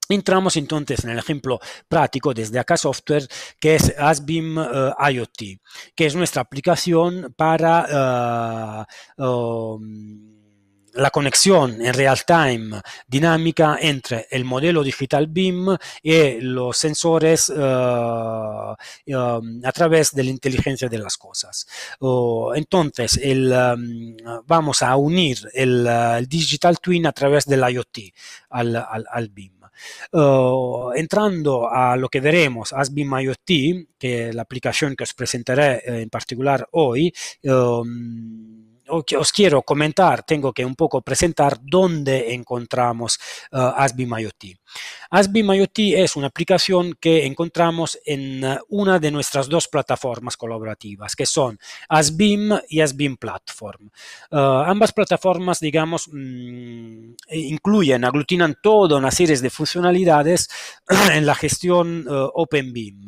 [0.09, 3.27] Entramos entonces en el ejemplo práctico desde acá software
[3.59, 5.59] que es ASBIM eh, IoT,
[5.95, 10.36] que es nuestra aplicación para ah, um,
[10.97, 18.75] la conexión en real time dinámica entre el modelo digital BIM y los sensores eh,
[19.05, 21.67] eh, a través de la inteligencia de las cosas.
[22.55, 25.87] entonces, um, vamos a unir el,
[26.27, 27.97] digital twin a través del IoT
[28.49, 29.53] al, BIM.
[30.95, 33.49] entrando a lo que veremos, ASBIM IoT,
[33.97, 40.53] que es la aplicación que os presentaré en particular hoy, um, os quiero comentar, tengo
[40.53, 43.19] que un poco presentar dónde encontramos
[43.51, 43.73] uh,
[44.17, 44.57] IoT.
[45.09, 51.15] ASBIM IoT es una aplicación que encontramos en uh, una de nuestras dos plataformas colaborativas,
[51.15, 53.89] que son ASBIM y ASBIM Platform.
[54.31, 60.49] Uh, ambas plataformas, digamos, mm, incluyen, aglutinan toda una serie de funcionalidades
[61.13, 63.07] en la gestión OpenBIM.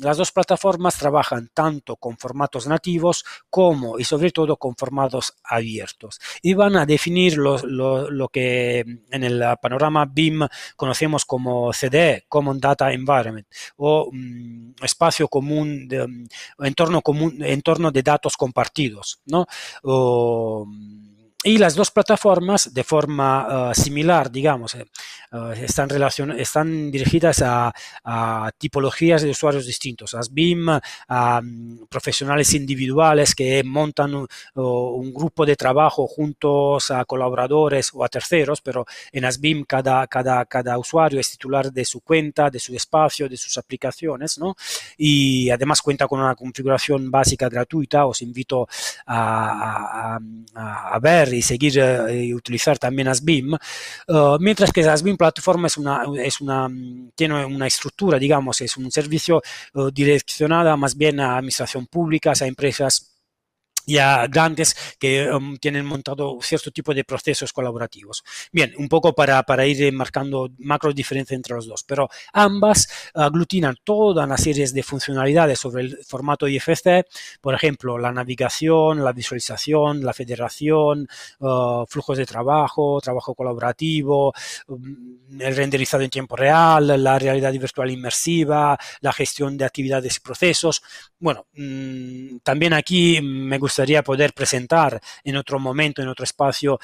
[0.00, 6.20] las dos plataformas trabajan tanto con formatos nativos como y sobre todo con formatos abiertos.
[6.42, 10.46] Y van a definir lo, que en el panorama BIM
[10.76, 13.46] conocemos como CDE, Common Data Environment,
[13.76, 16.26] o mm, espacio común, de, mm,
[16.64, 19.46] entorno común, entorno de datos compartidos, ¿no?
[21.44, 25.90] Y las dos plataformas, de forma uh, similar, digamos, uh, están,
[26.38, 27.72] están dirigidas a,
[28.04, 30.68] a, tipologías de usuarios distintos, a BIM,
[31.08, 38.04] a um, profesionales individuales que montan un, un, grupo de trabajo juntos a colaboradores o
[38.04, 42.60] a terceros, pero en ASBIM cada, cada, cada usuario es titular de su cuenta, de
[42.60, 44.54] su espacio, de sus aplicaciones, ¿no?
[44.96, 48.68] Y además cuenta con una configuración básica gratuita, os invito
[49.06, 50.18] a,
[50.54, 50.98] a, a
[51.32, 56.40] y seguir eh, y utilizar también ASBIM, uh, mientras que ASBIM Platform es una, es
[56.40, 56.68] una,
[57.14, 59.42] tiene una estructura, digamos, es un servicio
[59.74, 63.11] uh, direccionado más bien a administración pública, a empresas
[63.86, 68.24] ya grandes que um, tienen montado cierto tipo de procesos colaborativos.
[68.52, 73.76] Bien, un poco para, para ir marcando macro diferencia entre los dos, pero ambas aglutinan
[73.84, 77.04] toda una serie de funcionalidades sobre el formato IFC,
[77.40, 81.08] por ejemplo, la navegación, la visualización, la federación,
[81.40, 84.32] uh, flujos de trabajo, trabajo colaborativo,
[84.68, 90.20] um, el renderizado en tiempo real, la realidad virtual inmersiva, la gestión de actividades y
[90.20, 90.82] procesos.
[91.18, 96.78] Bueno, mm, también aquí me gusta gustaría poder presentar en otro momento, en otro espacio,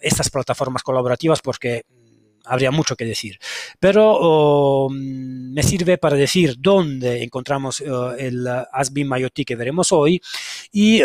[0.00, 1.84] estas plataformas colaborativas porque
[2.46, 3.38] habría mucho que decir.
[3.78, 10.20] Pero me sirve para decir dónde encontramos el ASBIM IoT que veremos hoy.
[10.72, 11.02] Y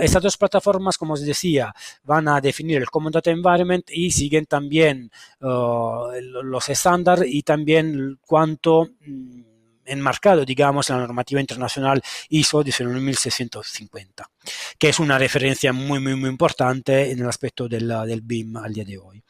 [0.00, 4.46] estas dos plataformas, como os decía, van a definir el Common Data Environment y siguen
[4.46, 9.49] también los estándares y también cuánto mm,
[9.90, 14.30] enmarcado, digamos, en la normativa internacional ISO 19650,
[14.78, 18.84] que es una referencia muy, muy, muy importante en el aspecto del, BIM al día
[18.84, 19.22] de hoy.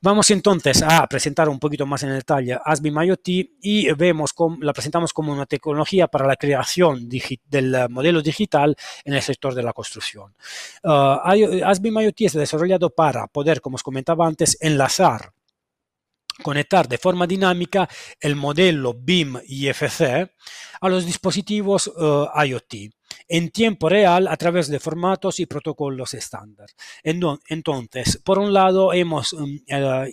[0.00, 3.28] Vamos entonces a presentar un poquito más en detalle ASBIM IoT
[3.62, 9.14] y vemos cómo, la presentamos como una tecnología para la creación del modelo digital en
[9.14, 10.34] el sector de la construcción.
[10.82, 15.32] Uh, ASBIM IoT es desarrollado para poder, como os comentaba antes, enlazar
[16.42, 17.88] conectar de forma dinámica
[18.20, 20.30] el modelo BIM IFC
[20.80, 22.74] a los dispositivos uh, IoT
[23.28, 26.68] en tiempo real a través de formatos y protocolos estándar.
[27.02, 30.06] Entonces, por un lado, hemos, um, uh,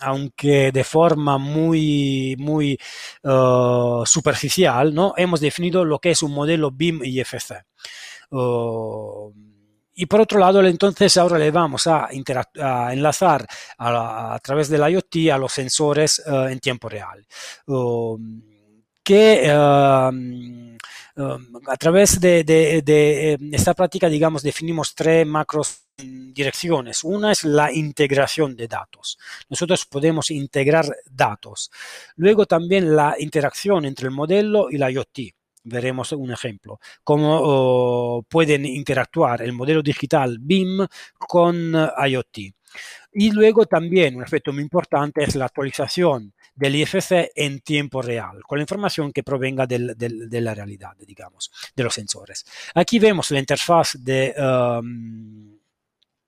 [0.00, 2.78] aunque de forma muy, muy
[3.22, 5.14] uh, superficial, ¿no?
[5.16, 7.64] hemos definido lo que es un modelo BIM IFC.
[9.94, 13.46] Y por otro lado, entonces ahora le vamos a, enlazar
[13.78, 17.24] a, través del IoT a los sensores uh, en tiempo real.
[17.66, 18.42] Um,
[19.04, 20.76] que um,
[21.16, 27.04] um, a través de, de, esta práctica, digamos, definimos tres macros direcciones.
[27.04, 29.18] Una es la integración de datos.
[29.48, 31.70] Nosotros podemos integrar datos.
[32.16, 38.64] Luego también la interacción entre el modelo y la IoT veremos un ejemplo, cómo pueden
[38.64, 40.86] interactuar el modelo digital BIM
[41.18, 42.38] con eh, IoT.
[43.12, 48.42] Y luego también un aspecto muy importante es la actualización del IFC en tiempo real,
[48.46, 52.44] con la información que provenga del, de la realidad, digamos, de los sensores.
[52.74, 54.34] Aquí vemos la interfaz de...
[54.38, 55.54] Um,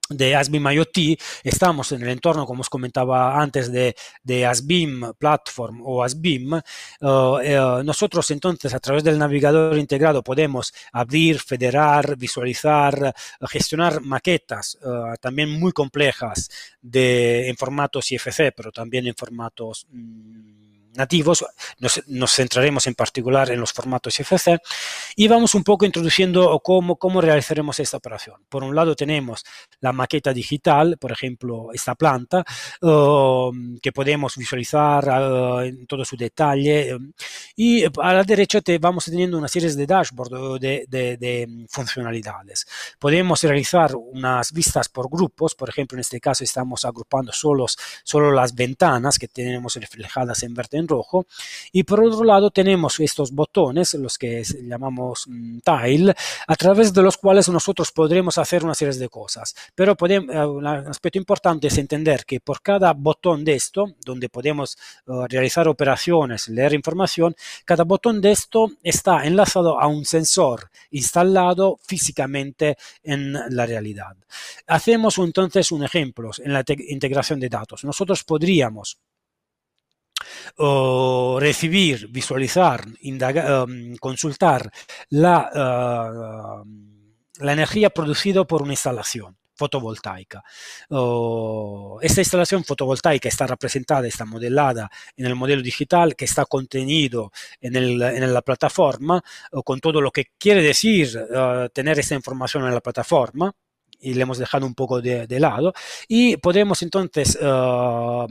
[0.08, 5.82] de ASBIM IoT, estamos en el entorno, como os comentaba antes, de, de ASBIM Platform
[5.84, 6.52] o ASBIM.
[7.00, 14.78] Uh, uh, nosotros entonces a través del navegador integrado podemos abrir, federar, visualizar, gestionar maquetas
[15.20, 16.48] también muy complejas
[16.80, 19.86] de, en formatos IFC, pero también en formatos...
[19.90, 20.55] Mm,
[20.96, 21.44] nativos,
[21.78, 24.58] nos, centraremos en particular en los formatos IFC
[25.16, 28.36] y vamos un poco introduciendo cómo, cómo realizaremos esta operación.
[28.48, 29.44] Por un lado tenemos
[29.80, 32.44] la maqueta digital, por ejemplo, esta planta,
[32.80, 37.12] um, que podemos visualizar uh, en todo su detalle um,
[37.56, 42.66] y a la derecha te vamos teniendo una serie de dashboards de, de, de funcionalidades.
[42.98, 47.66] Podemos realizar unas vistas por grupos, por ejemplo, en este caso estamos agrupando solo,
[48.04, 51.26] solo las ventanas que tenemos reflejadas en verde rojo.
[51.72, 56.14] Y por otro lado tenemos estos botones, los que llamamos mm, tile,
[56.46, 59.54] a través de los cuales nosotros podremos hacer una serie de cosas.
[59.74, 64.28] Pero podemos, eh, un aspecto importante es entender que por cada botón de esto, donde
[64.28, 70.70] podemos uh, realizar operaciones, leer información, cada botón de esto está enlazado a un sensor
[70.90, 74.16] instalado físicamente en la realidad.
[74.66, 77.84] Hacemos entonces un ejemplo en la integración de datos.
[77.84, 78.98] Nosotros podríamos
[80.58, 84.70] recibir, visualizar, um, consultar
[85.10, 90.44] la, uh, la energía producida por una instalación fotovoltaica.
[92.02, 97.98] esta instalación fotovoltaica está representada, está modelada en el modelo digital que está contenido en,
[97.98, 99.22] la plataforma,
[99.64, 103.52] con todo lo que quiere decir uh, tener esta información en la plataforma,
[104.00, 105.72] y le hemos dejado un poco de, lado.
[106.08, 108.26] Y podemos entonces uh,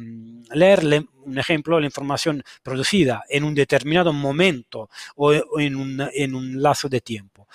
[0.53, 6.61] leerle, un ejemplo, la información producida en un determinado momento o en un, en un
[6.61, 7.47] lazo de tiempo.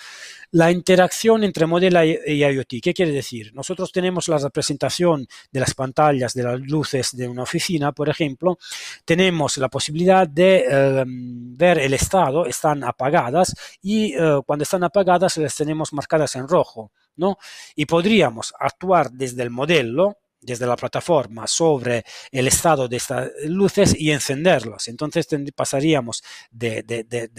[0.53, 3.53] La interacción entre modelo y IoT, ¿qué quiere decir?
[3.53, 8.57] Nosotros tenemos la representación de las pantallas, de las luces de una oficina, por ejemplo,
[9.05, 15.37] tenemos la posibilidad de em, ver el estado, están apagadas y eh, cuando están apagadas
[15.37, 16.91] las tenemos marcadas en rojo.
[17.15, 17.37] ¿no?
[17.75, 23.95] Y podríamos actuar desde el modelo desde la plataforma sobre el estado de estas luces
[23.97, 24.87] y encenderlos.
[24.87, 26.83] Entonces pasaríamos de,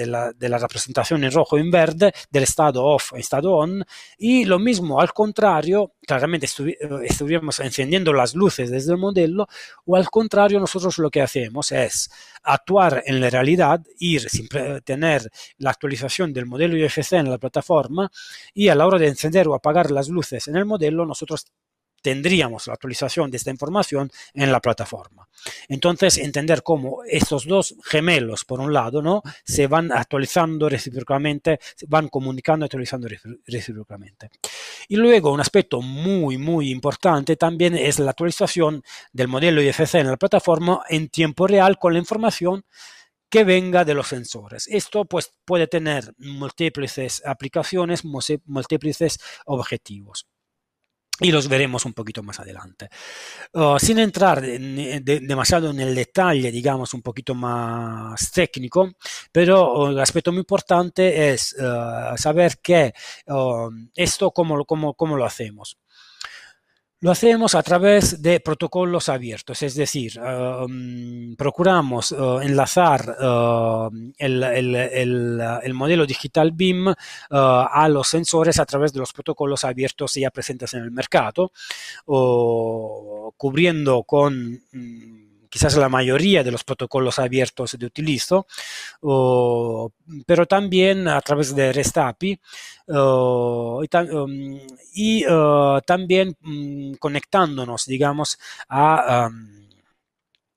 [0.06, 3.84] la, representación en rojo en verde, del estado off a estado on,
[4.18, 9.48] y lo mismo al contrario, claramente estuviéramos encendiendo las luces desde el modelo,
[9.84, 12.10] o al contrario, nosotros lo que hacemos es
[12.44, 14.26] actuar en la realidad, ir
[14.84, 18.10] tener la actualización del modelo IFC en la plataforma,
[18.54, 21.46] y a la hora de encender o apagar las luces en el modelo, nosotros
[22.02, 25.28] tendríamos la actualización de esta información en la plataforma.
[25.68, 29.22] Entonces, entender cómo estos dos gemelos, por un lado, ¿no?
[29.44, 33.08] se van actualizando recíprocamente, van comunicando y actualizando
[33.46, 34.30] recíprocamente.
[34.88, 40.08] Y luego, un aspecto muy, muy importante también es la actualización del modelo IFC en
[40.08, 42.64] la plataforma en tiempo real con la información
[43.32, 44.68] que venga de los sensores.
[44.68, 50.26] Esto pues, puede tener múltiples aplicaciones, múltiples objetivos.
[51.22, 52.88] Y los veremos un poquito más adelante.
[53.52, 58.92] Uh, sin entrar demasiado en el detalle, digamos, un poquito más técnico,
[59.30, 62.92] pero uh, el aspecto muy importante es uh, saber que
[63.94, 65.78] esto, ¿cómo, cómo, cómo lo hacemos?
[67.02, 74.40] Lo hacemos a través de protocolos abiertos, es decir, um, procuramos uh, enlazar uh, el,
[74.44, 76.94] el, el, el, modelo digital BIM uh,
[77.28, 81.50] a los sensores a través de los protocolos abiertos ya presentes en el mercado,
[83.36, 84.62] cubriendo con...
[84.72, 85.21] Um,
[85.52, 88.46] quizás la mayoría de los protocolos abiertos de utilizo,
[90.24, 92.40] pero también a través de REST API
[92.88, 94.58] um,
[94.94, 98.38] y, uh, también mm, conectándonos, digamos,
[98.70, 99.28] a...
[99.28, 99.61] Um,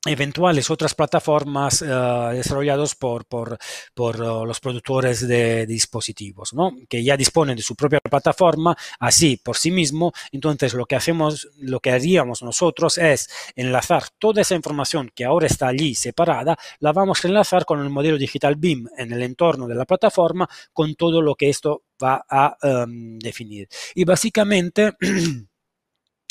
[0.06, 3.58] eventuales otras plataformas uh, desarrolladas por, por,
[3.93, 6.72] por uh, los productores de, dispositivos, ¿no?
[6.88, 10.14] que ya disponen de su propia plataforma, así por sí mismo.
[10.32, 15.47] Entonces, lo que hacemos, lo que haríamos nosotros es enlazar toda esa información que ahora
[15.47, 19.68] está allí separada, la vamos a enlazar con el modelo digital BIM en el entorno
[19.68, 23.68] de la plataforma, con todo lo que esto va a um, definir.
[23.93, 24.93] Y básicamente,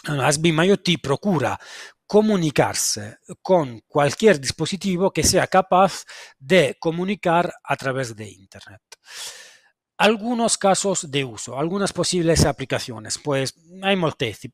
[0.04, 1.58] Asbim IoT procura
[2.14, 6.04] comunicarse con cualquier dispositivo que sea capaz
[6.38, 8.82] de comunicar a través de Internet.
[9.98, 13.96] Algunos casos de uso, algunas posibles aplicaciones, pues hay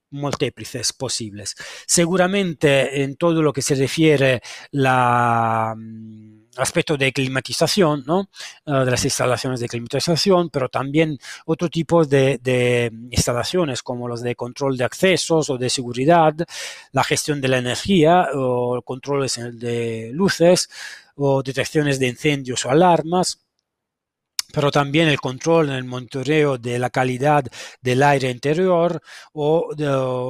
[0.09, 1.55] múltiples posibles.
[1.87, 4.41] Seguramente en todo lo que se refiere
[4.71, 8.29] la mm, aspecto de climatización, ¿no?
[8.67, 14.35] Ah, de las instalaciones de climatización, pero también otro tipo de, instalaciones como los de
[14.35, 16.35] control de accesos o de seguridad,
[16.93, 20.69] la gestión de la energía o controles de luces
[21.17, 23.41] o detecciones de incendios o alarmas
[24.53, 27.45] pero también el control, el monitoreo de la calidad
[27.81, 29.01] del aire interior
[29.33, 29.71] o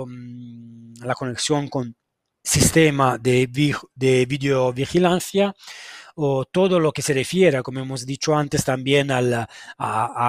[0.06, 1.96] mm, la conexión con
[2.42, 3.48] sistema de,
[3.94, 5.54] de videovigilancia
[6.22, 9.20] o todo lo que se refiere, como hemos dicho antes, también a,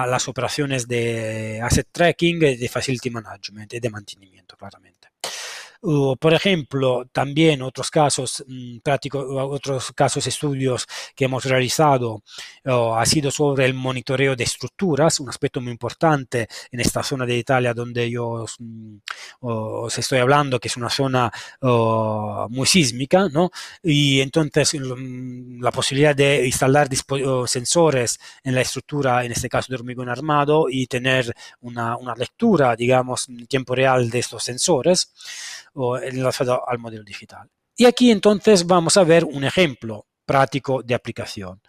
[0.06, 5.01] las operaciones de asset tracking, de facility management y de mantenimiento, claramente
[5.82, 12.22] por ejemplo, también otros casos mm, prácticos, otros casos estudios que hemos realizado
[12.64, 17.36] ha sido sobre el monitoreo de estructuras, un aspecto muy importante en esta zona de
[17.36, 18.96] Italia donde yo mm,
[19.40, 21.32] os estoy hablando, que es una zona
[22.48, 23.50] muy sísmica, ¿no?
[23.82, 26.88] Y entonces mm, la posibilidad de instalar
[27.46, 32.76] sensores en la estructura, en este caso de hormigón armado, y tener una, una lectura,
[32.76, 35.12] digamos, en tiempo real de estos sensores
[35.74, 37.48] o enlazado al modelo digital.
[37.76, 41.60] Y aquí entonces vamos a ver un ejemplo práctico de aplicación.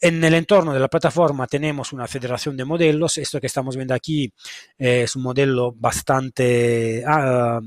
[0.00, 3.16] En el entorno de la plataforma tenemos una federación de modelos.
[3.18, 4.32] Esto que estamos viendo aquí
[4.76, 7.60] es un modelo bastante ah,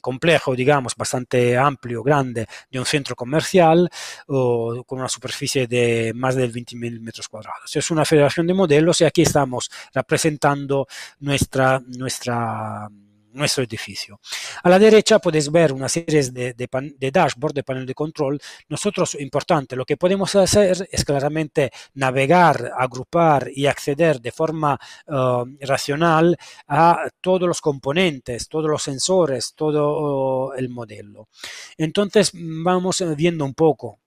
[0.00, 3.88] complejo, digamos, bastante amplio, grande, de un centro comercial
[4.26, 7.74] con una superficie de más de 20.000 metros cuadrados.
[7.74, 10.86] Es una federación de modelos y aquí estamos representando
[11.20, 12.88] nuestra, nuestra
[13.32, 14.20] nuestro edificio.
[14.62, 18.40] A la derecha puedes ver una serie de, de, dashboard, de panel de control.
[18.68, 25.44] Nosotros, importante, lo que podemos hacer es claramente navegar, agrupar y acceder de forma uh,
[25.60, 26.36] racional
[26.68, 31.28] a todos los componentes, todos los sensores, todo uh, el modelo.
[31.76, 34.01] Entonces, vamos viendo un poco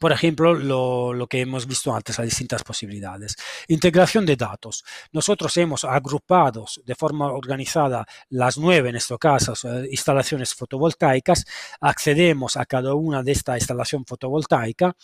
[0.00, 3.36] por ejemplo, lo, que hemos visto antes, las distintas posibilidades.
[3.68, 4.84] Integración de datos.
[5.12, 9.54] Nosotros hemos agrupado de forma organizada las nueve, en este caso,
[9.90, 11.44] instalaciones fotovoltaicas.
[11.80, 14.96] Accedemos a cada una de esta instalación fotovoltaica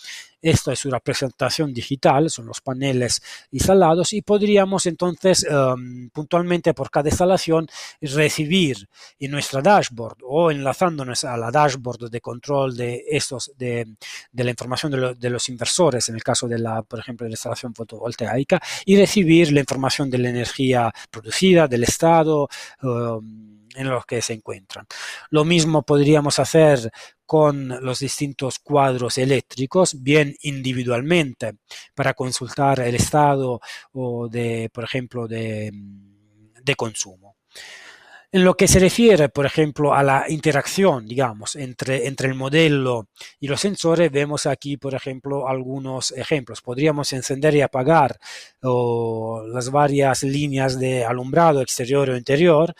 [0.43, 6.91] esto es su representación digital, son los paneles instalados y podríamos entonces em, puntualmente por
[6.91, 7.69] cada instalación
[8.01, 8.89] recibir
[9.19, 13.87] en nuestra dashboard o enlazándonos a la dashboard de control de estos de,
[14.33, 17.75] la información de, los inversores en el caso de la por ejemplo de la instalación
[17.75, 22.49] fotovoltaica y recibir la información de la energía producida del estado
[22.83, 24.87] em, en los que se encuentran.
[25.31, 26.91] Lo mismo podríamos hacer
[27.25, 31.59] con los distintos cuadros eléctricos, bien individualmente,
[31.95, 33.61] para consultar el estado
[33.93, 35.71] o de, por ejemplo, de,
[36.63, 37.37] de consumo.
[38.33, 43.09] En lo que se refiere, por ejemplo, a la interacción, digamos, entre, entre el modelo
[43.41, 46.63] y los sensores, vemos aquí, por ejemplo, algunos ejemplos.
[46.63, 48.21] Podríamos encender y apagar
[48.63, 52.73] las varias líneas de alumbrado exterior o interior,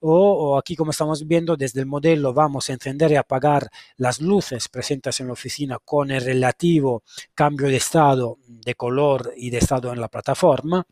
[0.00, 4.68] o, aquí, como estamos viendo, desde el modelo vamos a encender y apagar las luces
[4.68, 9.92] presentes en la oficina con el relativo cambio de estado, de color y de estado
[9.92, 10.84] en la plataforma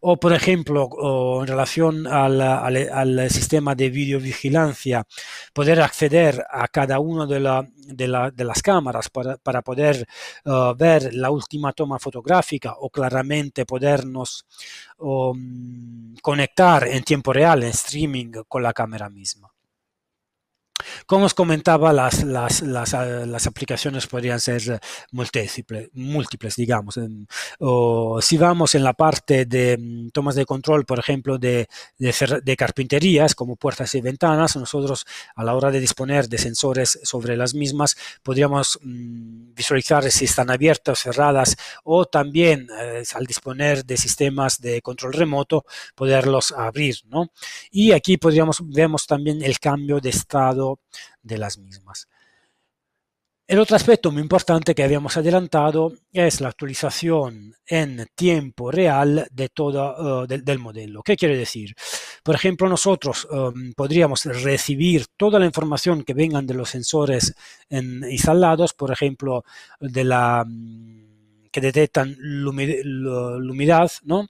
[0.00, 0.88] O, por ejemplo,
[1.40, 5.04] en relación al, sistema de videovigilancia,
[5.52, 8.08] poder acceder a cada una de,
[8.44, 10.06] las cámaras para, poder
[10.44, 14.46] eh, ver la última toma fotográfica o claramente podernos
[14.98, 19.50] mm, conectar en tiempo real, en streaming, con la cámara misma.
[21.06, 24.80] Como os comentaba, las, las, las, ah, las aplicaciones podrían ser
[25.12, 26.98] múltiples, múltiples digamos.
[27.60, 31.68] O si vamos en la parte de mm, tomas de control, por ejemplo, de,
[31.98, 36.98] de, de, carpinterías, como puertas y ventanas, nosotros a la hora de disponer de sensores
[37.02, 43.84] sobre las mismas, podríamos mm, visualizar si están abiertas, cerradas, o también eh, al disponer
[43.84, 45.64] de sistemas de control remoto,
[45.94, 46.96] poderlos abrir.
[47.08, 47.30] ¿no?
[47.70, 50.77] Y aquí podríamos, vemos también el cambio de estado
[51.22, 52.08] de las mismas.
[53.48, 59.48] El otro aspecto muy importante que habíamos adelantado es la actualización en tiempo real de
[59.48, 61.02] todo, eh, del modelo.
[61.02, 61.74] ¿Qué quiere decir?
[62.22, 67.34] Por ejemplo, nosotros em, podríamos recibir toda la información que vengan de los sensores
[67.70, 69.44] instalados, por ejemplo,
[69.80, 71.07] de la mm,
[71.50, 74.28] que detectan la humedad, ¿no?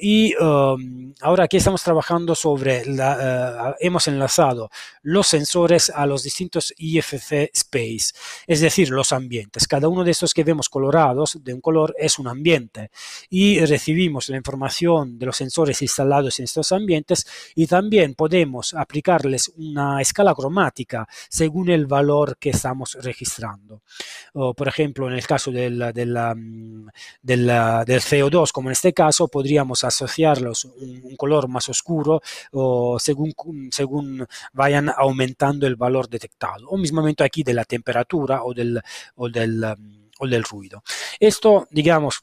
[0.00, 4.70] y um, ahora aquí estamos trabajando sobre, uh, hemos enlazado
[5.02, 8.12] los sensores a los distintos IFC Space,
[8.46, 9.66] es decir, los ambientes.
[9.66, 12.90] Cada uno de estos que vemos colorados de un color es un ambiente
[13.28, 19.48] y recibimos la información de los sensores instalados en estos ambientes y también podemos aplicarles
[19.56, 23.82] una escala cromática según el valor que estamos registrando.
[24.32, 31.00] por ejemplo, en el caso del del, CO2, como en este caso, podríamos asociarlos un,
[31.04, 32.20] un color más oscuro
[32.52, 33.32] o según,
[33.70, 38.80] según vayan aumentando el valor detectado, o mismamente aquí de la temperatura o del,
[39.16, 39.64] o del,
[40.18, 40.82] o del ruido.
[41.18, 42.22] Esto, digamos,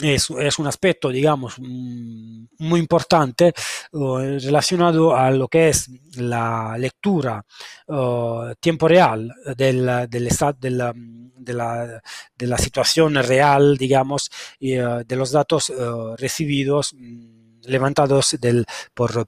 [0.00, 3.52] es, es, un aspecto, digamos, mm, muy importante
[3.92, 7.44] uh, relacionado a lo que es la lectura
[7.88, 14.30] uh, tiempo real del, del estado de la, de, la, situación real, digamos,
[14.60, 15.72] uh, de los datos
[16.16, 18.64] recibidos, mm, levantados del,
[18.94, 19.26] por,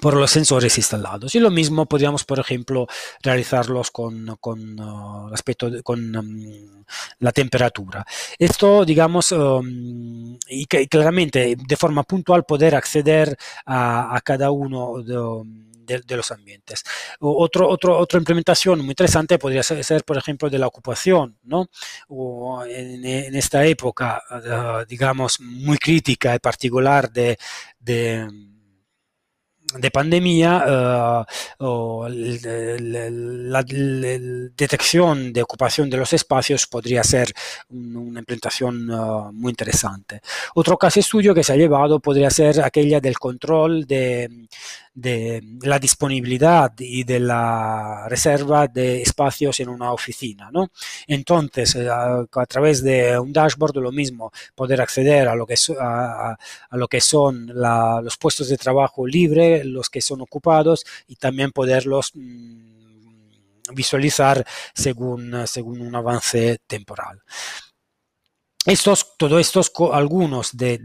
[0.00, 1.34] por los sensores instalados.
[1.34, 2.86] Y lo mismo podríamos, por ejemplo,
[3.22, 6.84] realizarlos con, con uh, respecto con um,
[7.18, 8.06] la temperatura.
[8.38, 13.36] Esto, digamos, um, y, que, claramente de forma puntual poder acceder
[13.66, 16.84] a, a cada uno de, de, los ambientes.
[17.20, 21.68] Otro, otro, otra implementación muy interesante podría ser, por ejemplo, de la ocupación, ¿no?
[22.08, 27.38] O en, en esta época, uh, digamos, muy crítica y particular de,
[27.80, 28.28] de
[29.74, 31.24] de pandemia, uh,
[31.58, 37.32] o la, detección de ocupación de los espacios podría ser
[37.68, 40.22] una implementación uh, muy interesante.
[40.54, 44.48] Otro caso estudio que se ha llevado podría ser aquella del control de,
[44.98, 50.50] de la disponibilidad y de la reserva de espacios en una oficina.
[50.52, 50.70] ¿no?
[51.06, 56.36] Entonces, eh, a, través de un dashboard, lo mismo, poder acceder a lo que, a,
[56.72, 59.06] lo que son la, los puestos de trabajo
[59.64, 62.78] los que son ocupados y también poderlos mm,
[63.74, 64.44] visualizar
[64.74, 67.22] según, según un avance temporal.
[68.66, 70.78] Estos, todos estos, algunos de,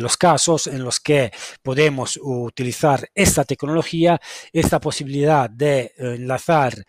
[0.00, 1.30] los casos en los que
[1.62, 4.18] podemos utilizar esta tecnología,
[4.50, 6.84] esta posibilidad de eh, enlazar eh,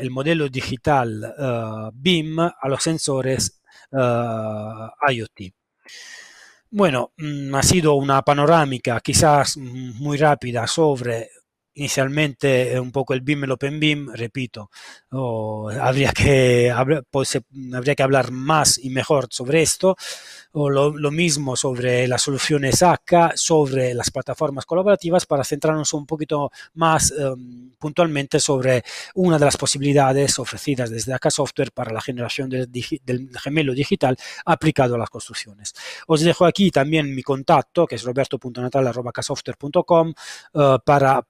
[0.00, 3.62] el modelo digital uh, BIM a los sensores
[3.92, 5.59] IoT.
[6.72, 11.30] Bueno, mm, ha sido una panorámica quizás mm, muy rápida sobre
[11.74, 14.70] inicialmente un poco el BIM, el Open BIM, repito,
[15.80, 16.72] habría, que,
[17.10, 17.38] pues,
[17.72, 19.96] habría que hablar más y mejor sobre esto,
[20.52, 26.50] o lo, mismo sobre las soluciones AK, sobre las plataformas colaborativas, para centrarnos un poquito
[26.74, 28.82] más em, puntualmente sobre
[29.14, 32.68] una de las posibilidades ofrecidas desde AK Software para la generación del,
[33.40, 35.74] gemelo digital aplicado a las construcciones.
[36.06, 40.14] Os dejo aquí también mi contacto, que es roberto.natal.com,
[40.54, 41.22] uh, para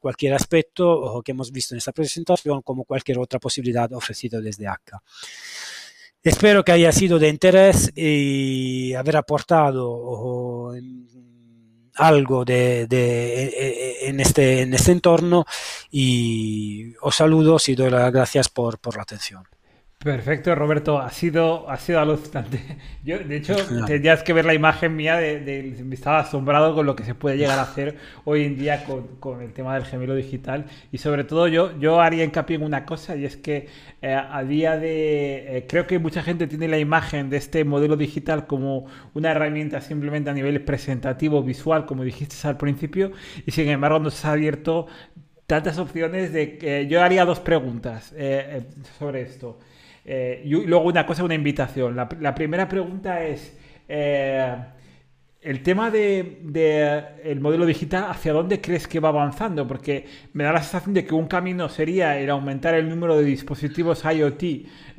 [0.00, 5.02] cualquier aspecto que hemos visto en esta presentación, como cualquier otra posibilidad ofrecida desde AK.
[6.22, 10.72] Espero que haya sido de interés y haber aportado
[11.94, 15.44] algo de, e, e, en, este, en este entorno
[15.90, 19.44] y os saludo y doy las gracias por la atención.
[20.08, 22.58] Perfecto, Roberto, ha sido, ha sido alucinante.
[23.04, 23.54] Yo, de hecho,
[23.86, 27.36] tenías que ver la imagen mía de, me estaba asombrado con lo que se puede
[27.36, 28.86] llegar a hacer hoy en día
[29.20, 30.64] con, el tema del gemelo digital.
[30.92, 33.68] Y sobre todo yo, yo haría hincapié en una cosa, y es que
[34.00, 35.58] eh, a día de...
[35.58, 39.82] Eh, creo que mucha gente tiene la imagen de este modelo digital como una herramienta
[39.82, 43.12] simplemente a nivel presentativo, visual, como dijiste al principio,
[43.44, 44.86] y sin embargo nos ha abierto
[45.46, 48.62] tantas opciones de que yo haría dos preguntas eh,
[48.98, 49.58] sobre esto.
[50.10, 51.94] Eh, y luego una cosa, una invitación.
[51.94, 53.54] La, primera pregunta es,
[53.86, 54.56] eh,
[55.42, 59.68] el tema del de, el modelo digital, ¿hacia dónde crees que va avanzando?
[59.68, 63.24] Porque me da la sensación de que un camino sería el aumentar el número de
[63.24, 64.42] dispositivos IoT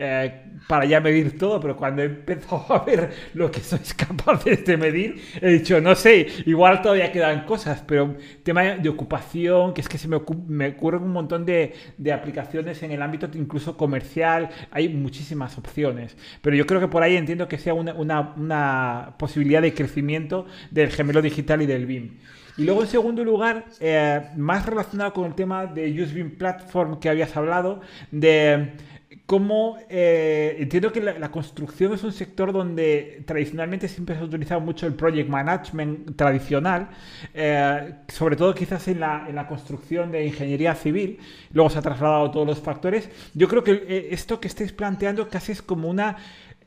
[0.02, 4.64] eh, para ya medir todo, pero cuando he empezado a ver lo que sois capaces
[4.64, 9.82] de medir, he dicho, no sé, igual todavía quedan cosas, pero tema de ocupación, que
[9.82, 13.76] es que se me, me ocurren un montón de, de, aplicaciones en el ámbito incluso
[13.76, 19.16] comercial, hay muchísimas opciones, pero yo creo que por ahí entiendo que sea una, una,
[19.20, 22.20] posibilidad de crecimiento del gemelo digital y del BIM.
[22.58, 27.10] Y luego, en segundo lugar, eh, más relacionado con el tema de Use Platform que
[27.10, 27.82] habías hablado,
[28.12, 28.74] de
[29.30, 34.60] cómo eh, entiendo que la, construcción es un sector donde tradicionalmente siempre se ha utilizado
[34.60, 36.90] mucho el project management tradicional,
[37.36, 41.20] eh, sobre todo quizás en la, en la, construcción de ingeniería civil,
[41.54, 43.08] luego se ha trasladado todos los factores.
[43.36, 46.18] Yo creo que eh, esto que estáis planteando casi es como una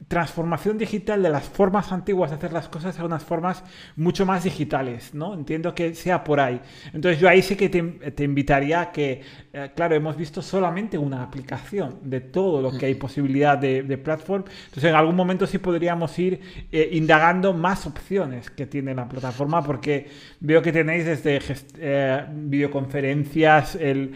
[0.09, 3.63] transformación digital de las formas antiguas de hacer las cosas a unas formas
[3.97, 5.35] mucho más digitales, ¿no?
[5.35, 6.61] Entiendo que sea por ahí.
[6.93, 9.23] Entonces yo ahí sí que te, invitaría a que,
[9.53, 13.99] eh, claro, hemos visto solamente una aplicación de todo lo que hay posibilidad de, de
[13.99, 16.41] platform, entonces en algún momento sí podríamos ir
[16.71, 20.09] eh, indagando más opciones que tiene la plataforma, porque
[20.41, 21.41] veo que tenéis desde
[21.79, 24.13] eh, videoconferencias, el,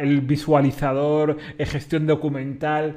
[0.00, 2.96] el visualizador, gestión documental,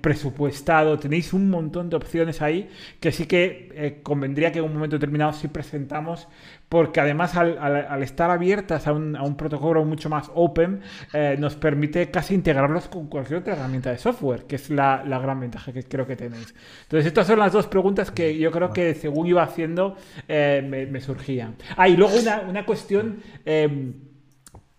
[0.00, 2.68] presupuestado, tenéis un montón montón de opciones ahí
[3.00, 6.28] que sí que eh, convendría que en un momento determinado sí presentamos,
[6.68, 10.80] porque además al, estar abiertas a un, a un, protocolo mucho más open,
[11.12, 15.18] eh, nos permite casi integrarlos con cualquier otra herramienta de software, que es la, la,
[15.18, 16.54] gran ventaja que creo que tenéis.
[16.82, 19.96] Entonces, estas son las dos preguntas que yo creo que según iba haciendo
[20.28, 21.56] eh, me, surgían.
[21.76, 23.22] Ah, y luego una, una cuestión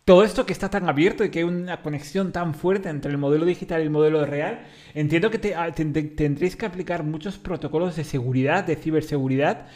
[0.06, 3.18] todo esto que está tan abierto y que hay una conexión tan fuerte entre el
[3.18, 8.04] modelo digital y el modelo real, entiendo que ah, tendréis que aplicar muchos protocolos de
[8.04, 9.68] seguridad, de ciberseguridad.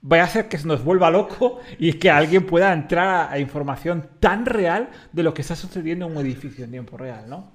[0.00, 4.08] Vaya a ser que se nos vuelva loco y que alguien pueda entrar a, información
[4.20, 7.52] tan real de lo que está sucediendo en un edificio en tiempo real, ¿no?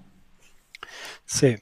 [1.25, 1.57] Sí.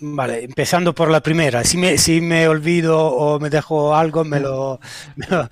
[0.00, 1.64] Vale, empezando por la primera.
[1.64, 4.78] Si me, si me olvido o me dejo algo, me lo...
[5.28, 5.48] no,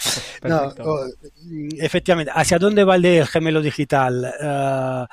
[1.79, 4.33] efectivamente, ¿hacia dónde va el gemelo digital?
[4.41, 5.07] Uh,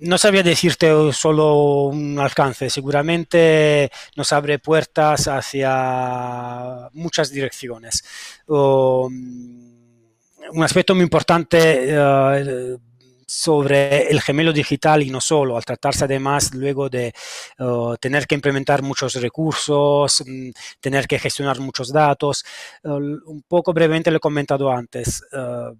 [0.00, 8.02] no sabía decirte solo un alcance, seguramente nos abre puertas hacia muchas direcciones.
[8.46, 9.72] Um,
[10.52, 12.78] un aspecto muy importante uh,
[13.26, 17.12] sobre el gemelo digital y no solo, al tratarse además luego de
[17.58, 20.50] uh, tener que implementar muchos recursos, mm,
[20.80, 22.44] tener que gestionar muchos datos.
[22.82, 22.90] Uh,
[23.26, 25.22] un poco brevemente lo he comentado antes.
[25.32, 25.76] Uh,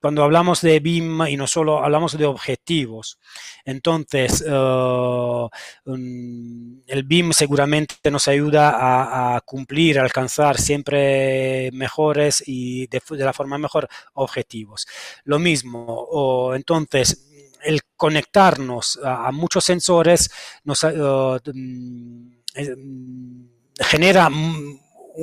[0.00, 3.18] cuando hablamos de BIM y no solo hablamos de objetivos,
[3.64, 5.48] entonces uh,
[5.86, 13.58] el BIM seguramente nos ayuda a, cumplir, a alcanzar siempre mejores y de, la forma
[13.58, 14.86] mejor objetivos.
[15.24, 17.26] Lo mismo, entonces
[17.62, 20.30] el conectarnos a, muchos sensores
[20.64, 22.30] nos uh, mm,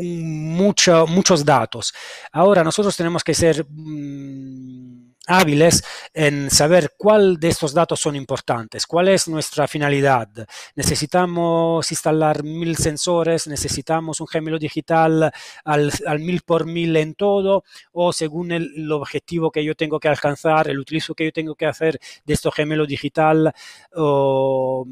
[0.03, 1.93] mucho, muchos datos.
[2.31, 4.86] Ahora nosotros tenemos que ser mm,
[5.28, 10.30] hábiles en saber cuál de estos datos son importantes, cuál es nuestra finalidad.
[10.75, 15.32] Necesitamos instalar mil sensores, necesitamos un gemelo digital
[15.65, 20.69] al, mil por mil en todo, o según el, objetivo que yo tengo que alcanzar,
[20.69, 23.53] el utilizo que yo tengo que hacer de este gemelo digital.
[23.95, 24.88] O,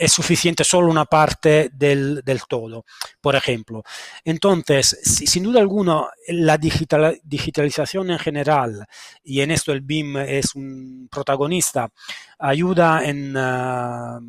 [0.00, 2.86] es suficiente solo una parte del, todo,
[3.20, 3.82] por ejemplo.
[4.24, 8.86] Entonces, sin duda alguna, la digitalización en general,
[9.30, 11.90] y en esto el BIM es un protagonista,
[12.38, 13.36] ayuda en...
[13.36, 14.20] Ah,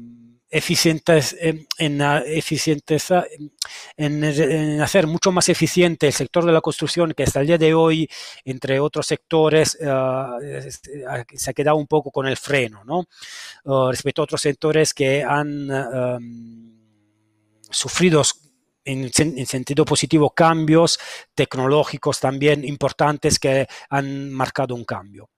[0.54, 2.02] eficientes, en, en,
[3.98, 7.74] en, hacer mucho más eficiente el sector de la construcción que hasta el día de
[7.74, 8.10] hoy,
[8.44, 13.06] entre otros sectores, se ha quedado un poco con el freno, ¿no?
[13.64, 16.78] Uh, respecto a otros sectores que han um,
[17.70, 18.22] sufrido
[18.86, 21.00] en, en, sentido positivo cambios
[21.36, 25.30] tecnológicos también importantes que han marcado un cambio.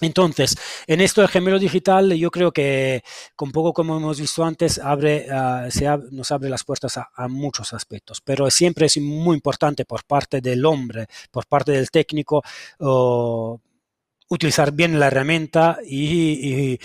[0.00, 0.56] Entonces,
[0.88, 3.04] en esto del gemelo digital, yo creo que,
[3.36, 7.28] con poco como hemos visto antes, abre, uh, se nos abre las puertas a, a,
[7.28, 12.42] muchos aspectos, pero siempre es muy importante por parte del hombre, por parte del técnico,
[14.32, 16.78] utilizar bien la herramienta y,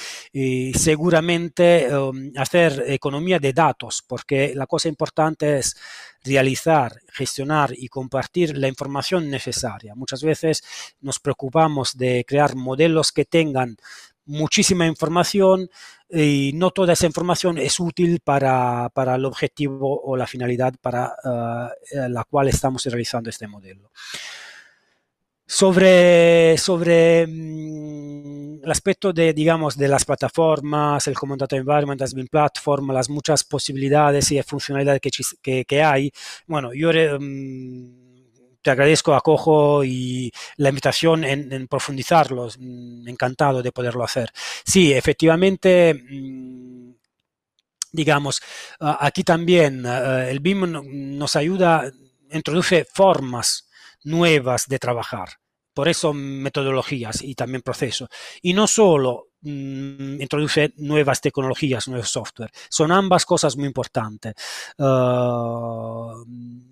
[0.74, 5.78] seguramente um, hacer economía de datos, porque la cosa importante es
[6.26, 9.96] realizar, gestionar y compartir la información necesaria.
[9.96, 10.62] Muchas veces
[11.00, 13.78] nos preocupamos de crear modelos que tengan
[14.26, 15.70] muchísima información
[16.10, 21.16] y no toda esa información es útil para, para el objetivo o la finalidad para
[21.24, 23.90] uh, la cual estamos realizando este modelo.
[25.50, 32.14] Sobre, sobre mmm, el aspecto de, digamos, de las plataformas, el Common Data Environment, las
[32.14, 35.00] BIM Platform, las muchas posibilidades y funcionalidades
[35.42, 36.12] que, que, hay,
[36.48, 37.88] bueno, yo mmm,
[38.62, 44.30] te agradezco, acojo y la invitación en, en profundizarlos, mmm, encantado de poderlo hacer.
[44.66, 46.92] Sí, efectivamente mm,
[47.94, 48.42] digamos,
[48.80, 51.90] aquí también el BIM nos ayuda,
[52.32, 53.67] introduce formas
[54.08, 55.30] nuevas de trabajar.
[55.74, 58.10] Por eso metodologías y también procesos.
[58.42, 62.52] Y no solo mmm, introduce nuevas tecnologías, nuevos software.
[62.70, 64.34] Son ambas cosas muy importantes.
[64.78, 66.24] Uh,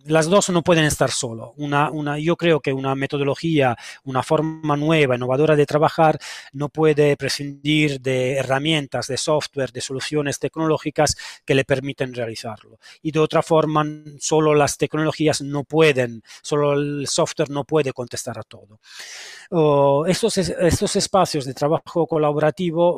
[0.06, 1.54] las dos no pueden estar solo.
[1.58, 6.20] Una, una, yo creo que una metodología, una forma nueva, innovadora de trabajar,
[6.54, 12.80] no puede prescindir de herramientas, de software, de soluciones tecnológicas que le permiten realizarlo.
[13.02, 13.86] Y de otra forma,
[14.20, 18.80] solo las tecnologías no pueden, solo el software no puede contestar a todo.
[19.50, 22.55] Uh, estos, estos espacios de trabajo colaborativo,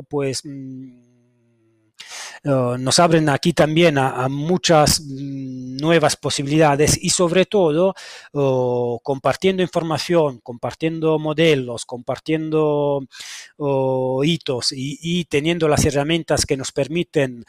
[0.09, 0.43] pues...
[0.45, 1.07] Mmm,
[2.43, 7.95] Uh, nos abren aquí también a, muchas mm, nuevas posibilidades y sobre todo
[8.33, 13.01] uh, compartiendo información, compartiendo modelos, compartiendo
[13.57, 17.43] uh, hitos y, teniendo las herramientas que nos permiten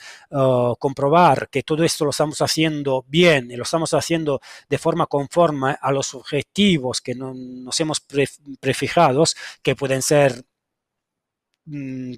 [0.78, 5.76] comprobar que todo esto lo estamos haciendo bien y lo estamos haciendo de forma conforme
[5.80, 8.28] a los objetivos que no, nos hemos pre,
[8.60, 10.57] prefijados, que pueden ser mm,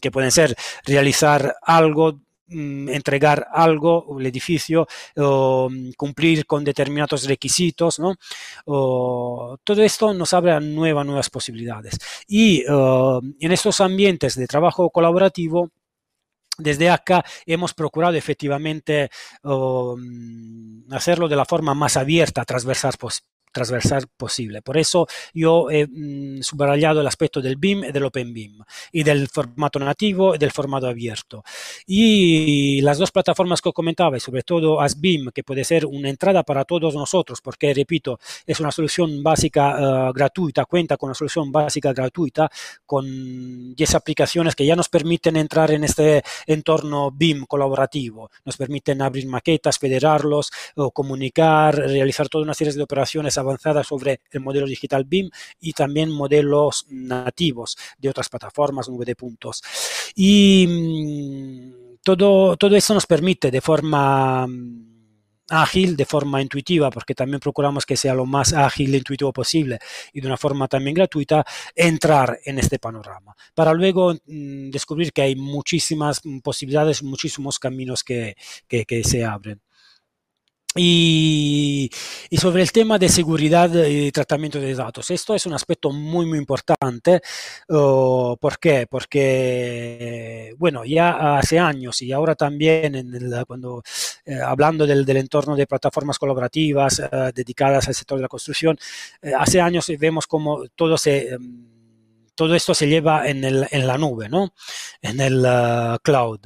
[0.01, 2.20] que pueden ser realizar algo
[2.53, 8.16] Mm, entregar algo, el edificio, o mm, cumplir con determinados requisitos, ¿no?
[9.62, 11.96] Todo esto nos abre a nuevas, nuevas posibilidades.
[12.26, 15.70] Y en estos ambientes de trabajo colaborativo,
[16.59, 19.11] desde acá hemos procurado efectivamente
[20.90, 22.94] hacerlo de la forma más abierta, transversal,
[23.53, 24.62] transversal posible.
[24.62, 29.03] Por eso yo he mmm, subrayado el aspecto del BIM y del Open BIM y
[29.03, 31.42] del formato nativo y del formato abierto.
[31.86, 36.42] Y las dos plataformas que comentaba, y sobre todo ASBIM, que puede ser una entrada
[36.42, 41.51] para todos nosotros, porque, repito, es una solución básica uh, gratuita, cuenta con una solución
[41.53, 42.51] básica gratuita,
[42.86, 49.03] con 10 aplicaciones que ya nos permiten entrar en este entorno BIM colaborativo, nos permiten
[49.03, 54.66] abrir maquetas, federarlos, o comunicar, realizar toda una serie de operaciones avanzada sobre el modelo
[54.66, 55.30] digital BIM
[55.61, 59.62] y también modelos nativos de otras plataformas, nube de puntos.
[60.14, 64.91] Y mmm, todo, todo eso nos permite de forma mm,
[65.51, 69.78] ágil, de forma intuitiva, porque también procuramos que sea lo más ágil e intuitivo posible
[70.12, 75.22] y de una forma también gratuita, entrar en este panorama, para luego mmm, descubrir que
[75.22, 78.36] hay muchísimas posibilidades, muchísimos caminos que,
[78.68, 79.61] que se abren.
[80.77, 81.91] Y,
[82.39, 85.11] sobre el tema de seguridad y tratamiento de datos.
[85.11, 87.21] Esto es un aspecto muy, muy importante.
[87.68, 88.87] Uh, ¿Por qué?
[88.89, 93.11] Porque, bueno, ya hace años y ahora también
[93.49, 93.83] cuando
[94.25, 98.79] eh, hablando del, entorno de plataformas colaborativas eh, dedicadas al sector de la construcción,
[99.23, 101.37] eh, hace años vemos como todo se...
[101.37, 101.68] Um,
[102.37, 103.43] todo esto se lleva en,
[103.87, 104.55] la nube, ¿no?
[105.03, 106.41] En el uh, cloud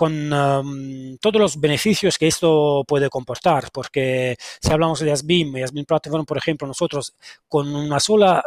[0.00, 5.84] con todos los beneficios que esto puede comportar, porque si hablamos de ASBIM y ASBIM
[5.84, 7.14] Platform, por ejemplo, nosotros
[7.46, 8.42] con una sola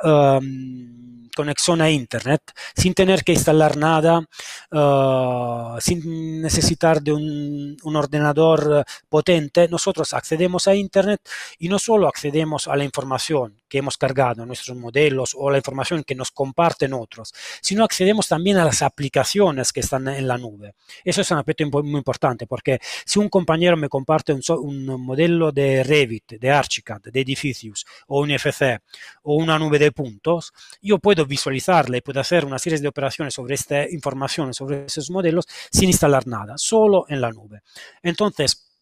[1.36, 2.42] conexión a Internet,
[2.76, 4.28] sin tener que instalar nada,
[4.72, 11.22] uh, sin necesitar de un, ordenador potente, nosotros accedemos a Internet
[11.60, 16.04] y no solo accedemos a la información que hemos cargado nuestros modelos o la información
[16.04, 20.76] que nos comparten otros, sino accedemos también a las aplicaciones que están en la nube.
[21.04, 25.52] Eso es una aspecto muy importante porque si un compañero me comparte un, un modelo
[25.52, 28.78] de Revit, de Archicad, de edificios o un FC
[29.24, 33.34] o una nube de puntos, yo puedo visualizarla y puedo hacer una serie de operaciones
[33.34, 37.64] sobre esta información, sobre esos modelos sin instalar nada, solo en la nube.
[38.04, 38.73] Entonces,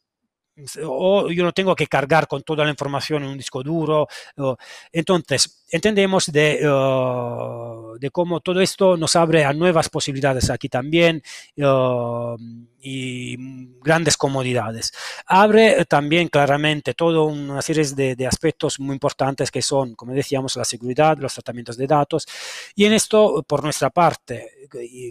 [0.85, 4.07] o yo no tengo que cargar con toda la información en un disco duro.
[4.91, 11.21] entonces, entendemos de uh, de cómo todo esto nos abre a nuevas posibilidades aquí también
[12.83, 13.37] y
[13.79, 14.91] grandes comodidades.
[15.27, 20.65] Abre también claramente toda una serie de, aspectos muy importantes que son, como decíamos, la
[20.65, 22.25] seguridad, los tratamientos de datos.
[22.75, 24.49] Y en esto, por nuestra parte,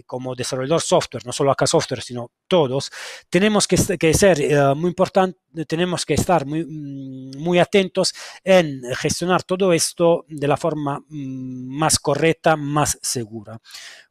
[0.05, 2.91] como desarrollador software, no solo acá software, sino todos,
[3.29, 9.43] tenemos que, ser eh, muy importante, tenemos que estar muy, mm, muy atentos en gestionar
[9.43, 13.57] todo esto de la forma mm, más correcta, más segura.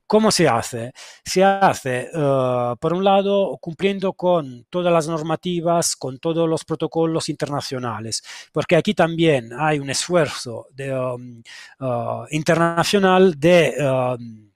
[0.06, 0.92] ¿Cómo se hace?
[1.24, 7.28] Se hace, eh, por un lado, cumpliendo con todas las normativas, con todos los protocolos
[7.28, 8.22] internacionales,
[8.52, 11.42] porque aquí también hay un esfuerzo um,
[11.80, 13.74] eh, internacional de...
[13.78, 14.50] Um,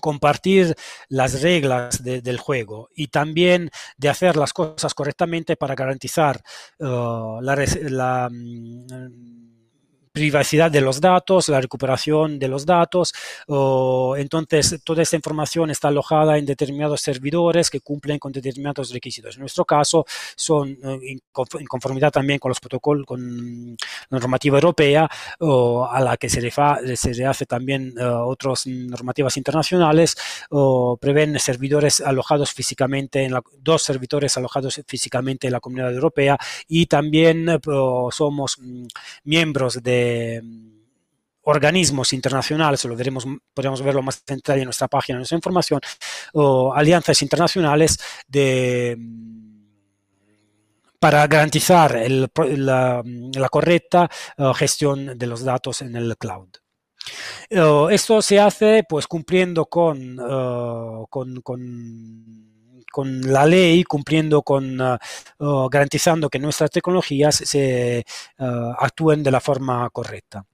[0.00, 0.74] compartir
[1.08, 6.42] las reglas del juego y también de hacer las cosas correctamente para garantizar
[6.80, 6.86] eh,
[7.88, 9.41] la, mm,
[10.12, 13.12] privacidad de los datos, la recuperación de los datos.
[14.18, 19.36] entonces, toda esta información está alojada en determinados servidores que cumplen con determinados requisitos.
[19.36, 20.04] En nuestro caso,
[20.36, 21.18] son eh,
[21.58, 23.76] en conformidad también con los protocolos, con
[24.10, 25.08] la normativa europea,
[25.40, 30.16] a la que se le, se hace también eh, otras normativas internacionales,
[31.00, 36.38] prevén servidores alojados físicamente, en la, dos servidores alojados físicamente en la comunidad europea
[36.68, 37.58] y también eh,
[38.10, 38.86] somos mm,
[39.24, 40.01] miembros de
[40.42, 40.72] Mm,
[41.44, 45.80] organismos internacionales, lo veremos, podemos verlo más en detalle en nuestra página, en nuestra información,
[46.34, 47.98] o alianzas internacionales
[48.96, 49.52] mm,
[50.98, 53.02] para garantizar la,
[53.50, 56.48] correcta eh, gestión de los datos en el cloud.
[57.50, 61.42] Eh, esto se hace pues cumpliendo eh, con
[63.24, 64.96] la ley, cumpliendo con, uh,
[65.38, 68.04] uh, garantizando que nuestras tecnologías se
[68.38, 68.44] uh,
[68.78, 70.44] actúen de la forma correcta.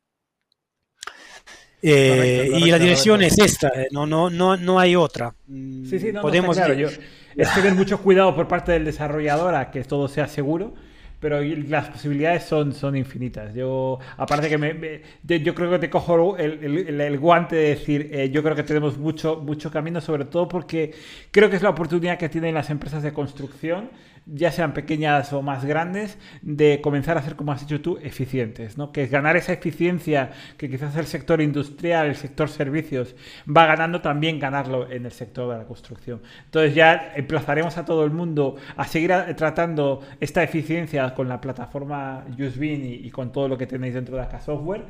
[1.80, 5.34] Eh, y la dirección es esta, eh, no, no, no, no hay otra.
[5.47, 6.74] Sí, sí, no, Podemos no, claro.
[6.74, 6.89] Yo,
[7.36, 10.74] es tener mucho cuidado por parte del desarrollador a que todo sea seguro
[11.20, 13.54] pero las posibilidades son, son infinitas.
[13.54, 18.30] Yo, aparte que me, yo creo que te cojo el, el, guante de decir, eh,
[18.30, 20.94] yo creo que tenemos mucho, mucho camino, sobre todo porque
[21.30, 23.90] creo que es la oportunidad que tienen las empresas de construcción
[24.35, 28.76] ya sean pequeñas o más grandes, de comenzar a ser, como has dicho tú, eficientes,
[28.76, 28.93] ¿no?
[28.93, 33.16] Que es ganar esa eficiencia que quizás el sector industrial, el sector servicios
[33.49, 36.22] va ganando, también ganarlo en el sector de la construcción.
[36.45, 42.24] Entonces ya emplazaremos a todo el mundo a seguir tratando esta eficiencia con la plataforma
[42.39, 44.85] UseBeam y, y con todo lo que tenéis dentro de acá software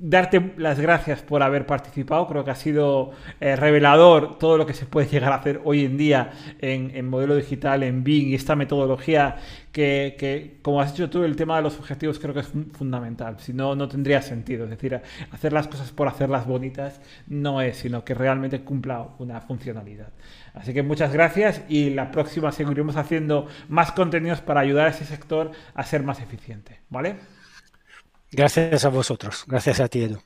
[0.00, 2.26] darte las gracias por haber participado.
[2.26, 5.84] Creo que ha sido eh, revelador todo lo que se puede llegar a hacer hoy
[5.84, 9.36] en día en, modelo digital, en Bing y esta metodología
[9.70, 13.36] que, como has dicho tú, el tema de los objetivos creo que es fundamental.
[13.38, 14.64] Si no, no tendría sentido.
[14.64, 19.42] Es decir, hacer las cosas por hacerlas bonitas no es, sino que realmente cumpla una
[19.42, 20.08] funcionalidad.
[20.54, 25.04] Así que muchas gracias y la próxima seguiremos haciendo más contenidos para ayudar a ese
[25.04, 26.80] sector a ser más eficiente.
[26.88, 27.39] ¿Vale?
[28.32, 29.44] Gracias a vosotros.
[29.46, 30.20] Gracias a ti, Edu.